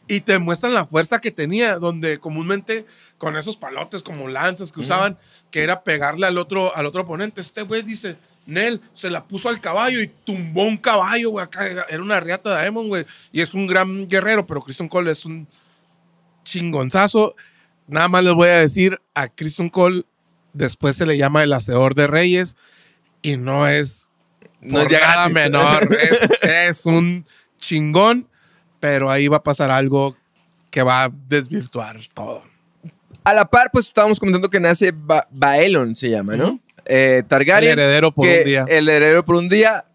[0.10, 2.86] y te muestran la fuerza que tenía, donde comúnmente
[3.18, 5.18] con esos palotes como lanzas que usaban,
[5.50, 7.40] que era pegarle al otro, al otro oponente.
[7.40, 8.18] Este güey dice,
[8.50, 11.44] Nel se la puso al caballo y tumbó un caballo, güey.
[11.44, 13.06] Acá era una riata de Daemon, güey.
[13.32, 15.48] Y es un gran guerrero, pero Christian Cole es un
[16.44, 17.36] chingonzazo.
[17.88, 20.04] Nada más les voy a decir, a Christian Cole
[20.54, 22.58] después se le llama el hacedor de reyes
[23.22, 24.08] y no es
[24.62, 25.90] no es nada menor.
[26.42, 27.26] es, un
[27.58, 28.28] chingón,
[28.80, 30.18] pero ahí va a pasar algo
[30.70, 32.44] que va a desvirtuar todo.
[33.24, 34.94] A la par, pues estábamos comentando que nace
[35.32, 36.60] Baelon, se llama, ¿no?
[36.90, 37.74] Eh, Targaryen.
[37.74, 38.66] El heredero por un día.
[38.68, 39.86] El heredero por un día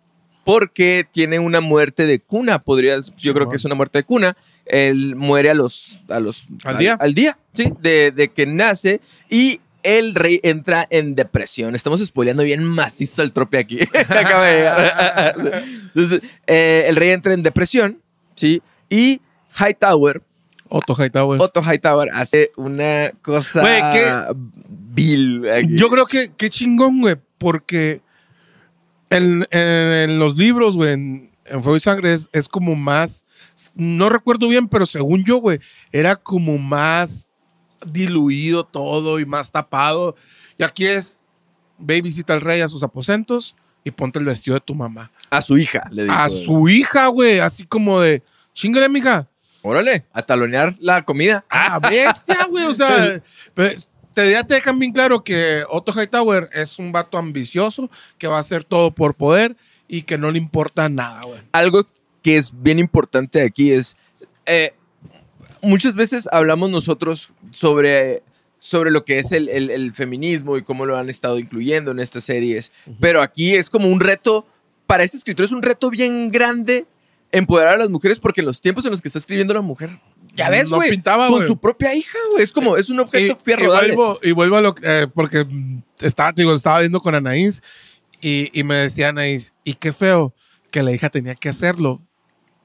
[0.45, 4.37] porque tiene una muerte de cuna, podrías, yo creo que es una muerte de cuna.
[4.67, 9.61] Él muere a los, a los al, día, al día, sí, de, que nace y
[9.83, 11.75] el rey entra en depresión.
[11.75, 13.79] Estamos spoileando bien macizo el trope aquí.
[15.95, 18.01] Entonces, eh, el rey entra en depresión,
[18.35, 19.21] sí, y
[19.59, 20.23] Hightower.
[20.77, 21.41] Otto Hightower.
[21.41, 23.63] Otto Hightower hace una cosa.
[25.69, 28.03] Yo creo que qué chingón, güey, porque
[29.09, 31.31] en, los libros, güey, en,
[31.63, 33.25] Fuego y Sangre es, como más,
[33.77, 35.61] no recuerdo bien, pero según yo, güey,
[35.93, 37.29] era como más
[37.87, 40.17] diluido todo y más tapado.
[40.59, 41.19] Y aquí es,
[41.79, 45.13] ve y visita al rey a sus aposentos y ponte el vestido de tu mamá.
[45.31, 46.15] A su hija, le dijo.
[46.17, 49.29] A su hija, güey, así como de, chingale, mija.
[49.67, 51.47] Órale, a talonear la comida.
[51.49, 53.23] Ah, bestia, güey, o sea,
[53.55, 58.27] pues, te, ya te dejan bien claro que Otto Hightower es un vato ambicioso que
[58.27, 59.57] va a hacer todo por poder
[59.89, 61.41] y que no le importa nada, güey.
[61.53, 61.81] Algo
[62.23, 63.97] que es bien importante aquí es,
[64.45, 64.75] eh,
[65.63, 68.23] muchas veces hablamos nosotros sobre,
[68.59, 72.25] sobre lo que es el, el, feminismo y cómo lo han estado incluyendo en estas
[72.25, 74.47] series, pero aquí es como un reto,
[74.87, 76.87] para este escritor es un reto bien grande
[77.39, 79.91] empoderar a las mujeres porque en los tiempos en los que está escribiendo la mujer
[80.35, 80.91] ya ves, güey.
[80.91, 82.43] pintaba, Con su propia hija, güey.
[82.43, 83.65] Es como, es un objeto fierro.
[83.65, 85.47] Y vuelvo, y vuelvo a lo que, eh, porque
[86.01, 87.63] estaba, digo, estaba viendo con Anaís
[88.21, 90.35] y, y me decía Anaís, y qué feo
[90.71, 92.03] que la hija tenía que hacerlo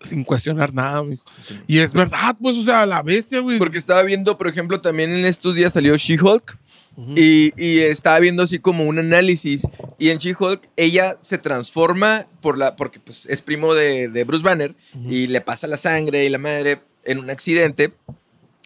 [0.02, 1.24] sin cuestionar nada, mijo.
[1.68, 3.58] Y es verdad, pues, o sea, la bestia, güey.
[3.58, 6.58] Porque estaba viendo, por ejemplo, también en estos días salió She-Hulk.
[7.16, 9.68] Y, y estaba viendo así como un análisis.
[9.98, 14.44] Y en She-Hulk, ella se transforma por la, porque pues, es primo de, de Bruce
[14.44, 14.76] Banner.
[15.08, 17.94] Y le pasa la sangre y la madre en un accidente.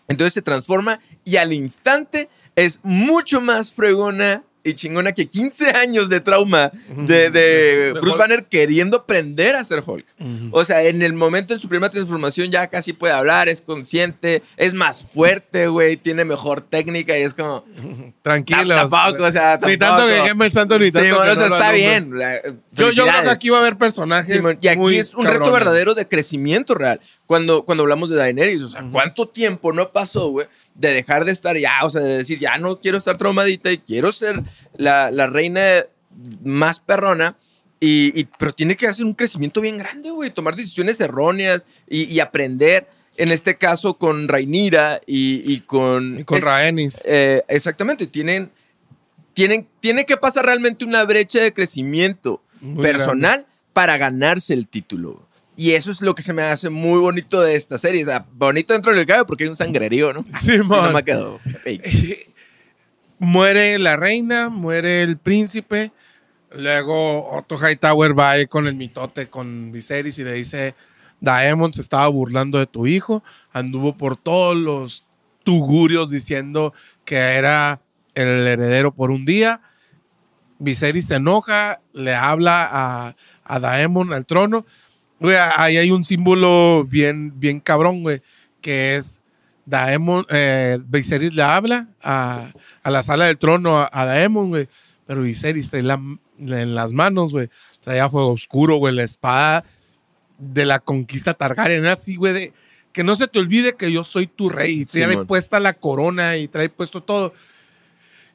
[0.08, 6.10] Entonces se transforma y al instante es mucho más fregona y chingona que 15 años
[6.10, 8.18] de trauma de, Bruce Hulk.
[8.18, 10.06] Banner queriendo aprender a ser Hulk.
[10.52, 14.42] O sea, en el momento de su primera transformación ya casi puede hablar, es consciente,
[14.58, 17.66] es más fuerte, güey, tiene mejor técnica y es como...
[18.22, 18.90] Tranquilos.
[18.90, 20.24] Tampoco, o sea, Ni tanto que tampoco.
[20.28, 22.18] queme el santo, ni Sí, tanto bueno, que no está bien.
[22.18, 24.40] la- Yo, yo creo que aquí va a haber personajes.
[24.62, 27.02] Y aquí muy es un reto verdadero de crecimiento real.
[27.26, 30.48] Cuando, cuando hablamos de Daenerys, o sea, ¿cuánto tiempo no pasó, güey?
[30.76, 33.78] De dejar de estar ya, o sea, de decir, ya no quiero estar traumadita y
[33.78, 34.42] quiero ser
[34.78, 35.86] la, la reina
[36.44, 37.36] más perrona.
[37.80, 40.30] Y, y- pero tiene que hacer un crecimiento bien grande, güey.
[40.30, 42.88] Tomar decisiones erróneas y, y aprender.
[43.18, 46.20] En este caso, con Rhaenyra y, con.
[46.20, 47.02] Y con es- Rhaenys.
[47.06, 48.50] eh, exactamente, tienen,
[49.34, 55.28] tienen, tiene que pasar realmente una brecha de crecimiento Muy personal para ganarse el título.
[55.56, 58.02] Y eso es lo que se me hace muy bonito de esta serie.
[58.02, 60.26] O sea, bonito dentro del cabello porque hay un sangrerío, ¿no?
[60.42, 60.94] Sí, no man.
[60.94, 61.40] me quedó.
[63.24, 65.92] muere la reina, muere el príncipe.
[66.52, 70.76] Luego Otto Hightower va con el mitote con Viserys y le dice,
[71.20, 75.06] Daemon se estaba burlando de tu hijo, anduvo por todos los
[75.44, 76.74] tugurios diciendo
[77.06, 77.82] que era
[78.14, 79.62] el heredero por un día.
[80.60, 84.66] Viserys se enoja, le habla a, a Daemon al trono.
[85.20, 88.22] Güey, ahí hay un símbolo bien, bien cabrón, güey,
[88.62, 89.23] que es
[89.66, 92.52] Daemon, eh, Viserys le habla a,
[92.84, 94.68] a la sala del trono a, a Daemon, güey,
[95.06, 96.00] pero Viserys trae la-
[96.40, 97.50] en las manos, güey,
[97.82, 99.64] traía fuego oscuro, güey, la espada
[100.38, 102.54] de la conquista Targaryen, así, güey, de
[102.92, 106.38] que no se te olvide que yo soy tu rey, y trae puesta la corona
[106.38, 107.34] y trae puesto todo.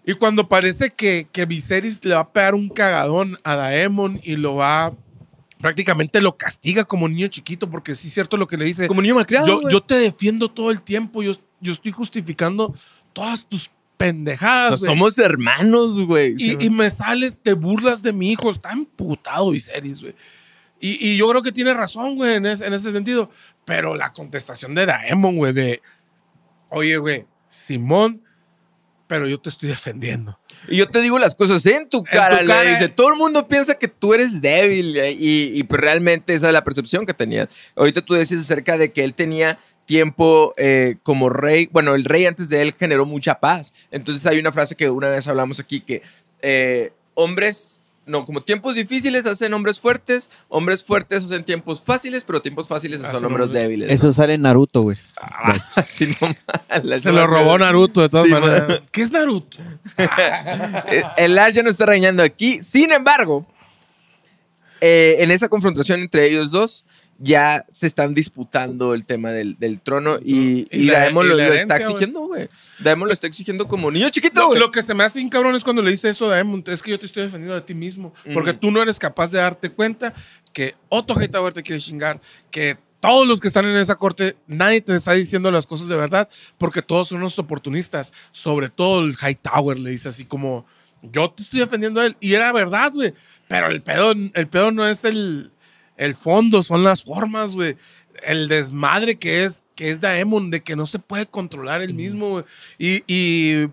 [0.07, 4.37] Y cuando parece que, que Viserys le va a pegar un cagadón a Daemon y
[4.37, 4.95] lo va,
[5.61, 8.87] prácticamente lo castiga como niño chiquito, porque sí es cierto lo que le dice.
[8.89, 9.47] Como niño malcriado.
[9.63, 12.75] Yo, yo te defiendo todo el tiempo, yo, yo estoy justificando
[13.13, 14.73] todas tus pendejadas.
[14.73, 16.37] Nos somos hermanos, güey.
[16.37, 20.15] Sí, y, me sales, te burlas de mi hijo, está emputado Viserys, güey.
[20.81, 23.31] Y, y yo creo que tiene razón, güey, en, ese- en ese sentido.
[23.65, 25.83] Pero la contestación de Daemon, güey, de,
[26.69, 28.23] oye, güey, Simón,
[29.09, 30.39] pero yo te estoy defendiendo.
[30.69, 32.39] Y yo te digo las cosas en tu cara.
[32.39, 32.71] tu le cara.
[32.71, 36.47] dice, todo el mundo piensa que tú eres débil eh, y, y pues realmente esa
[36.47, 37.49] es la percepción que tenía.
[37.75, 41.69] Ahorita tú decías acerca de que él tenía tiempo eh, como rey.
[41.73, 43.75] Bueno, el rey antes de él generó mucha paz.
[43.91, 46.03] Entonces hay una frase que una vez hablamos aquí que
[46.43, 47.81] eh, hombres...
[48.09, 53.01] No, como tiempos difíciles hacen hombres fuertes, hombres fuertes hacen tiempos fáciles, pero tiempos fáciles
[53.03, 53.93] hacen Hacen hombres débiles.
[53.93, 54.97] Eso sale en Naruto, güey.
[55.77, 57.03] Así nomás.
[57.03, 58.83] Se lo robó Naruto, de todas Sí, maneras.
[58.91, 59.59] ¿Qué es Naruto?
[60.91, 62.63] Eh, El Ash ya no está regañando aquí.
[62.63, 63.47] Sin embargo,
[64.81, 66.85] eh, en esa confrontación entre ellos dos,
[67.21, 71.29] ya se están disputando el tema del, del trono y, Y y la- Daemon y
[71.31, 72.49] lo, está exigiendo, güey.
[72.79, 74.61] Daemon lo está exigiendo como niño chiquito, Lo, güey.
[74.61, 76.81] lo que se me hace bien cabrón es cuando le dice eso a Daemon, es
[76.81, 79.71] que yo te estoy defendiendo de ti mismo, porque tú no eres capaz de darte
[79.71, 80.15] cuenta
[80.53, 82.21] que Otto Hightower te quiere chingar,
[82.53, 85.97] que todos los que están en esa corte, nadie te está diciendo las cosas de
[85.97, 90.67] verdad, porque todos son unos oportunistas, sobre todo el Hightower le dice así como,
[91.03, 93.15] yo te estoy defendiendo a él, y era verdad, güey,
[93.49, 95.51] pero el pedo, el pedo no es el,
[95.97, 97.77] el fondo, son las formas, güey.
[98.23, 102.31] El desmadre que es, que es Daemon, de que no se puede controlar él mismo,
[102.31, 102.45] güey.
[102.79, 103.69] Y, y,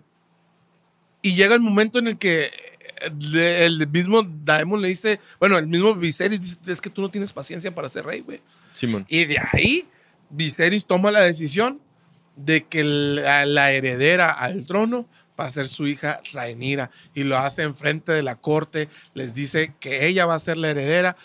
[1.23, 2.51] y llega el momento en el que
[3.01, 7.33] el mismo Daemon le dice, bueno, el mismo Viserys dice, es que tú no tienes
[7.33, 8.41] paciencia para ser rey, güey.
[8.71, 9.05] Simón.
[9.09, 9.85] Y de ahí,
[10.29, 11.81] Viserys toma la decisión
[12.35, 15.07] de que la, la heredera al trono
[15.39, 19.73] va a ser su hija Rhaenyra y lo hace enfrente de la corte, les dice
[19.79, 21.15] que ella va a ser la heredera.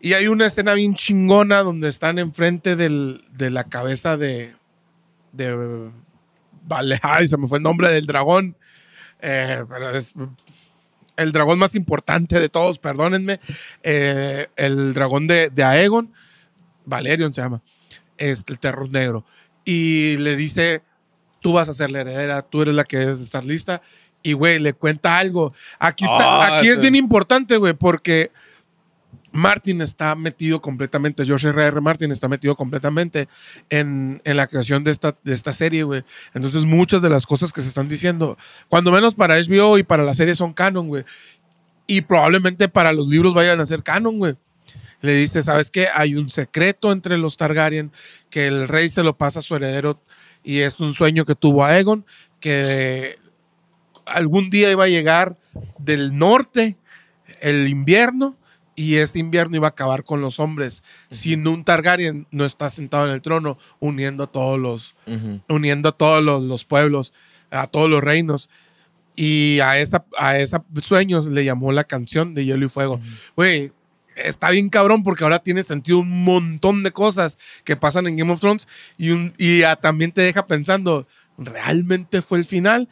[0.00, 4.54] Y hay una escena bien chingona donde están enfrente del- de la cabeza de,
[5.32, 5.90] de
[6.62, 8.56] vale, ay, se me fue el nombre del dragón,
[9.20, 10.14] Eh, pero es
[11.16, 13.40] el dragón más importante de todos, perdónenme,
[13.82, 16.12] Eh, el dragón de, de Aegon,
[16.84, 17.60] Valerion se llama,
[18.16, 19.24] es el terror negro,
[19.64, 20.82] y le dice,
[21.40, 23.82] tú vas a ser la heredera, tú eres la que debes estar lista,
[24.22, 25.52] y güey, le cuenta algo.
[25.78, 28.30] Aquí, está, Ah, aquí es bien importante, güey, porque
[29.32, 31.64] Martin está metido completamente, George R.
[31.66, 31.80] R.
[31.80, 33.28] Martin está metido completamente
[33.68, 36.02] en, en la creación de esta, de esta serie, güey.
[36.34, 38.36] Entonces, muchas de las cosas que se están diciendo,
[38.68, 41.04] cuando menos para HBO y para la serie son canon, güey.
[41.86, 44.36] Y probablemente para los libros vayan a ser canon, güey.
[45.00, 45.88] Le dice, ¿sabes qué?
[45.94, 47.92] Hay un secreto entre los Targaryen
[48.30, 50.02] que el rey se lo pasa a su heredero
[50.48, 52.06] y es un sueño que tuvo Aegon,
[52.40, 53.16] que
[54.06, 55.36] algún día iba a llegar
[55.78, 56.78] del norte
[57.42, 58.34] el invierno
[58.74, 60.82] y ese invierno iba a acabar con los hombres.
[61.10, 64.96] Sin un Targaryen no está sentado en el trono uniendo a todos los,
[65.50, 67.12] uniendo a todos los, los pueblos,
[67.50, 68.48] a todos los reinos.
[69.16, 73.00] Y a esa, a esa sueños le llamó la canción de Hielo y Fuego.
[73.36, 73.72] Güey,
[74.24, 78.32] está bien cabrón porque ahora tiene sentido un montón de cosas que pasan en Game
[78.32, 81.06] of Thrones y, un, y también te deja pensando,
[81.36, 82.88] ¿realmente fue el final?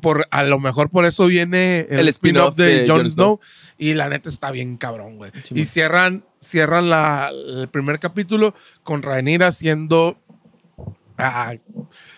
[0.00, 3.40] Por, a lo mejor por eso viene el, El spin-off de, de Jon Snow.
[3.78, 5.32] Y la neta está bien cabrón, güey.
[5.42, 10.16] Sí, y cierran, cierran la, el primer capítulo con Rhaenyra siendo,
[11.16, 11.54] ah,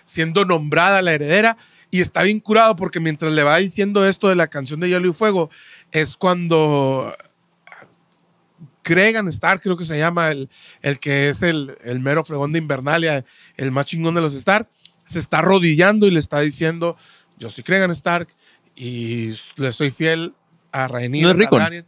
[0.04, 1.56] siendo nombrada la heredera.
[1.90, 5.08] Y está bien curado porque mientras le va diciendo esto de la canción de Hielo
[5.08, 5.50] y Fuego,
[5.90, 7.16] es cuando
[8.82, 10.48] Cregan Stark, creo que se llama, el,
[10.82, 13.24] el que es el, el mero fregón de Invernalia,
[13.56, 14.68] el más chingón de los Stark,
[15.06, 16.96] se está arrodillando y le está diciendo,
[17.38, 18.28] yo soy Cregan Stark
[18.74, 20.34] y le soy fiel
[20.72, 21.28] a Rhaenyra.
[21.28, 21.58] ¿No es Rickon?
[21.58, 21.86] Targaryen".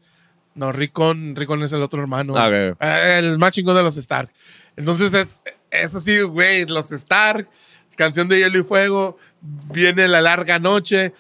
[0.54, 2.34] No, Rickon, Rickon es el otro hermano.
[2.36, 2.50] Ah.
[2.52, 4.30] Eh, El más chingón de los Stark.
[4.76, 5.40] Entonces es,
[5.70, 7.48] es así, güey, los Stark,
[7.96, 11.14] canción de Hielo y Fuego, viene la larga noche,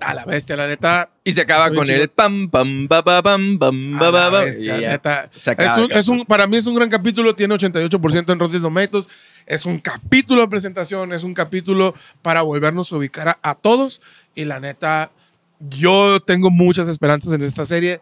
[0.00, 1.10] a la bestia, la neta.
[1.24, 2.02] Y se acaba con chido.
[2.02, 4.90] el pam, pam, pa, pa, pam, pam, a pa, la pa, pa, bestia, y ya.
[4.90, 5.28] neta.
[5.32, 8.38] Se acaba, Es un- es un- para mí es un gran capítulo, tiene 88% en
[8.38, 9.08] Rotten Tomatoes.
[9.46, 14.00] Es un capítulo de presentación, es un capítulo para volvernos a ubicar a, a todos.
[14.34, 15.10] Y la neta,
[15.58, 18.00] yo tengo muchas esperanzas en esta serie.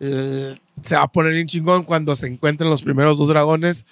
[0.00, 3.86] Eh, se va a poner bien chingón cuando se encuentren los primeros dos dragones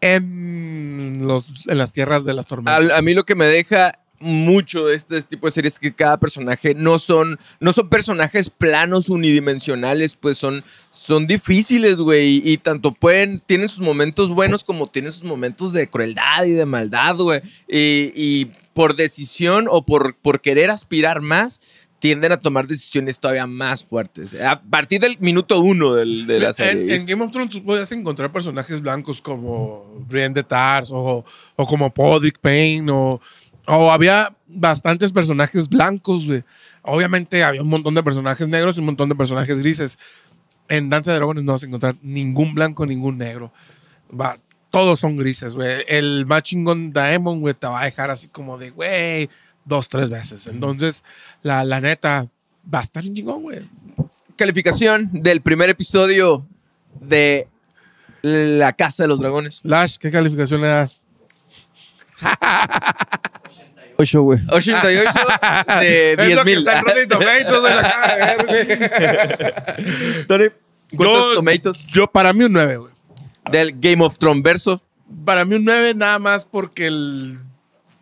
[0.00, 2.74] en, los, en las tierras de las tormentas.
[2.76, 5.94] Al- a mí lo que me deja mucho de este tipo de series es que
[5.94, 12.40] cada personaje no son, no son personajes planos unidimensionales, pues son, son difíciles, güey.
[12.44, 16.64] Y, tanto pueden, tienen sus momentos buenos como tienen sus momentos de crueldad y de
[16.66, 17.40] maldad, güey.
[17.68, 21.60] Y, y por decisión o por, por querer aspirar más,
[22.00, 24.34] tienden a tomar decisiones todavía más fuertes.
[24.38, 26.96] A partir del minuto uno del- de la En, serie.
[26.96, 31.24] en Game of Thrones tú podías encontrar personajes blancos como Brienne de Tars o,
[31.56, 33.20] o como Podrick Payne o,
[33.66, 36.44] o había bastantes personajes blancos, güey.
[36.82, 39.98] Obviamente había un montón de personajes negros y un montón de personajes grises.
[40.68, 43.52] En Danza de Dragones no vas a encontrar ningún blanco, ningún negro.
[44.18, 44.34] Va,
[44.70, 45.84] todos son grises, güey.
[45.88, 49.28] El más chingón Daemon, güey, te va a dejar así como de, güey,
[49.64, 50.46] dos, tres veces.
[50.46, 51.04] Entonces,
[51.42, 52.28] la, la neta,
[52.72, 53.68] va a estar chingón, güey.
[54.36, 56.46] Calificación del primer episodio
[57.00, 57.48] de
[58.22, 59.64] La Casa de los Dragones.
[59.64, 61.02] Lash, ¿qué calificación le das?
[63.96, 64.40] 8, güey.
[64.50, 65.10] 88
[65.80, 66.58] de Es 10 lo que mil.
[66.58, 70.26] está en Rotten Tomatoes, güey, la güey.
[70.26, 70.44] Tony,
[70.96, 72.92] ¿cuántos Yo- tomatoes Yo, para mí un 9, güey.
[73.50, 74.82] del Game of Thrones verso?
[75.24, 77.38] Para mí un 9 nada más porque el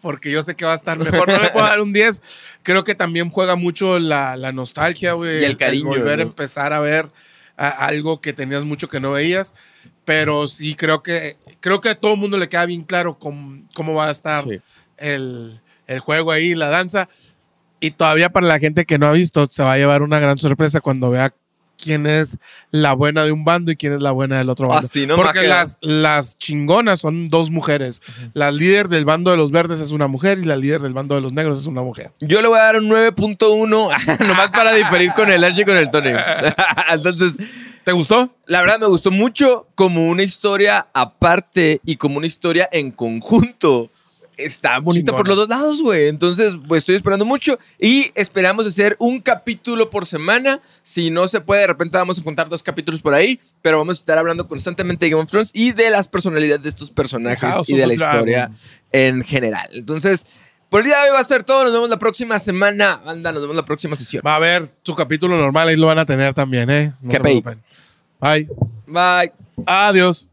[0.01, 1.28] porque yo sé que va a estar mejor.
[1.28, 2.22] No le puedo dar un 10.
[2.64, 5.43] Creo que también juega mucho la, la nostalgia, güey.
[5.43, 6.22] Y el cariño, volver a ¿no?
[6.22, 7.09] empezar a ver
[7.57, 9.55] a- algo que tenías mucho que no veías.
[10.05, 13.62] Pero sí creo que creo que a todo el mundo le queda bien claro cómo,
[13.74, 14.61] cómo va a estar Sí.
[14.97, 17.09] el, el juego ahí, la danza.
[17.80, 20.39] Y todavía para la gente que no ha visto, se va a llevar una gran
[20.39, 21.35] sorpresa cuando vea
[21.83, 22.39] quién es
[22.70, 24.87] la buena de un bando y quién es la buena del otro bando.
[24.87, 25.16] Así, ¿no?
[25.16, 28.01] Porque las, las chingonas son dos mujeres.
[28.35, 31.16] La líder del bando de los verdes es una mujer y la líder del bando
[31.16, 32.12] de los negros es una mujer.
[32.20, 35.76] Yo le voy a dar un 9.1, nomás para diferir con el Ash y con
[35.76, 36.11] el Tony.
[36.91, 37.33] Entonces,
[37.85, 38.30] ¿Te gustó?
[38.47, 43.91] la verdad me gustó mucho como una historia aparte y como una historia en conjunto.
[44.45, 46.09] Está bonita por los dos lados, güey.
[46.09, 50.61] Entonces, pues estoy esperando mucho y esperamos hacer un capítulo por semana.
[50.82, 53.99] Si no se puede, de repente vamos a contar dos capítulos por ahí, pero vamos
[53.99, 57.40] a estar hablando constantemente de Game of Thrones y de las personalidades de estos personajes
[57.40, 58.14] House y de la Dragon.
[58.16, 58.51] historia
[58.93, 59.68] en general.
[59.72, 60.26] Entonces,
[60.68, 61.64] por el día de hoy va a ser todo.
[61.64, 63.03] Nos vemos la próxima semana.
[63.05, 64.22] Anda, nos vemos la próxima sesión.
[64.26, 66.93] Va a haber su capítulo normal, ahí lo van a tener también, ¿eh?
[67.03, 67.62] No Qué se preocupen.
[68.20, 68.49] Bye.
[68.86, 69.32] Bye.
[69.66, 70.26] Adiós.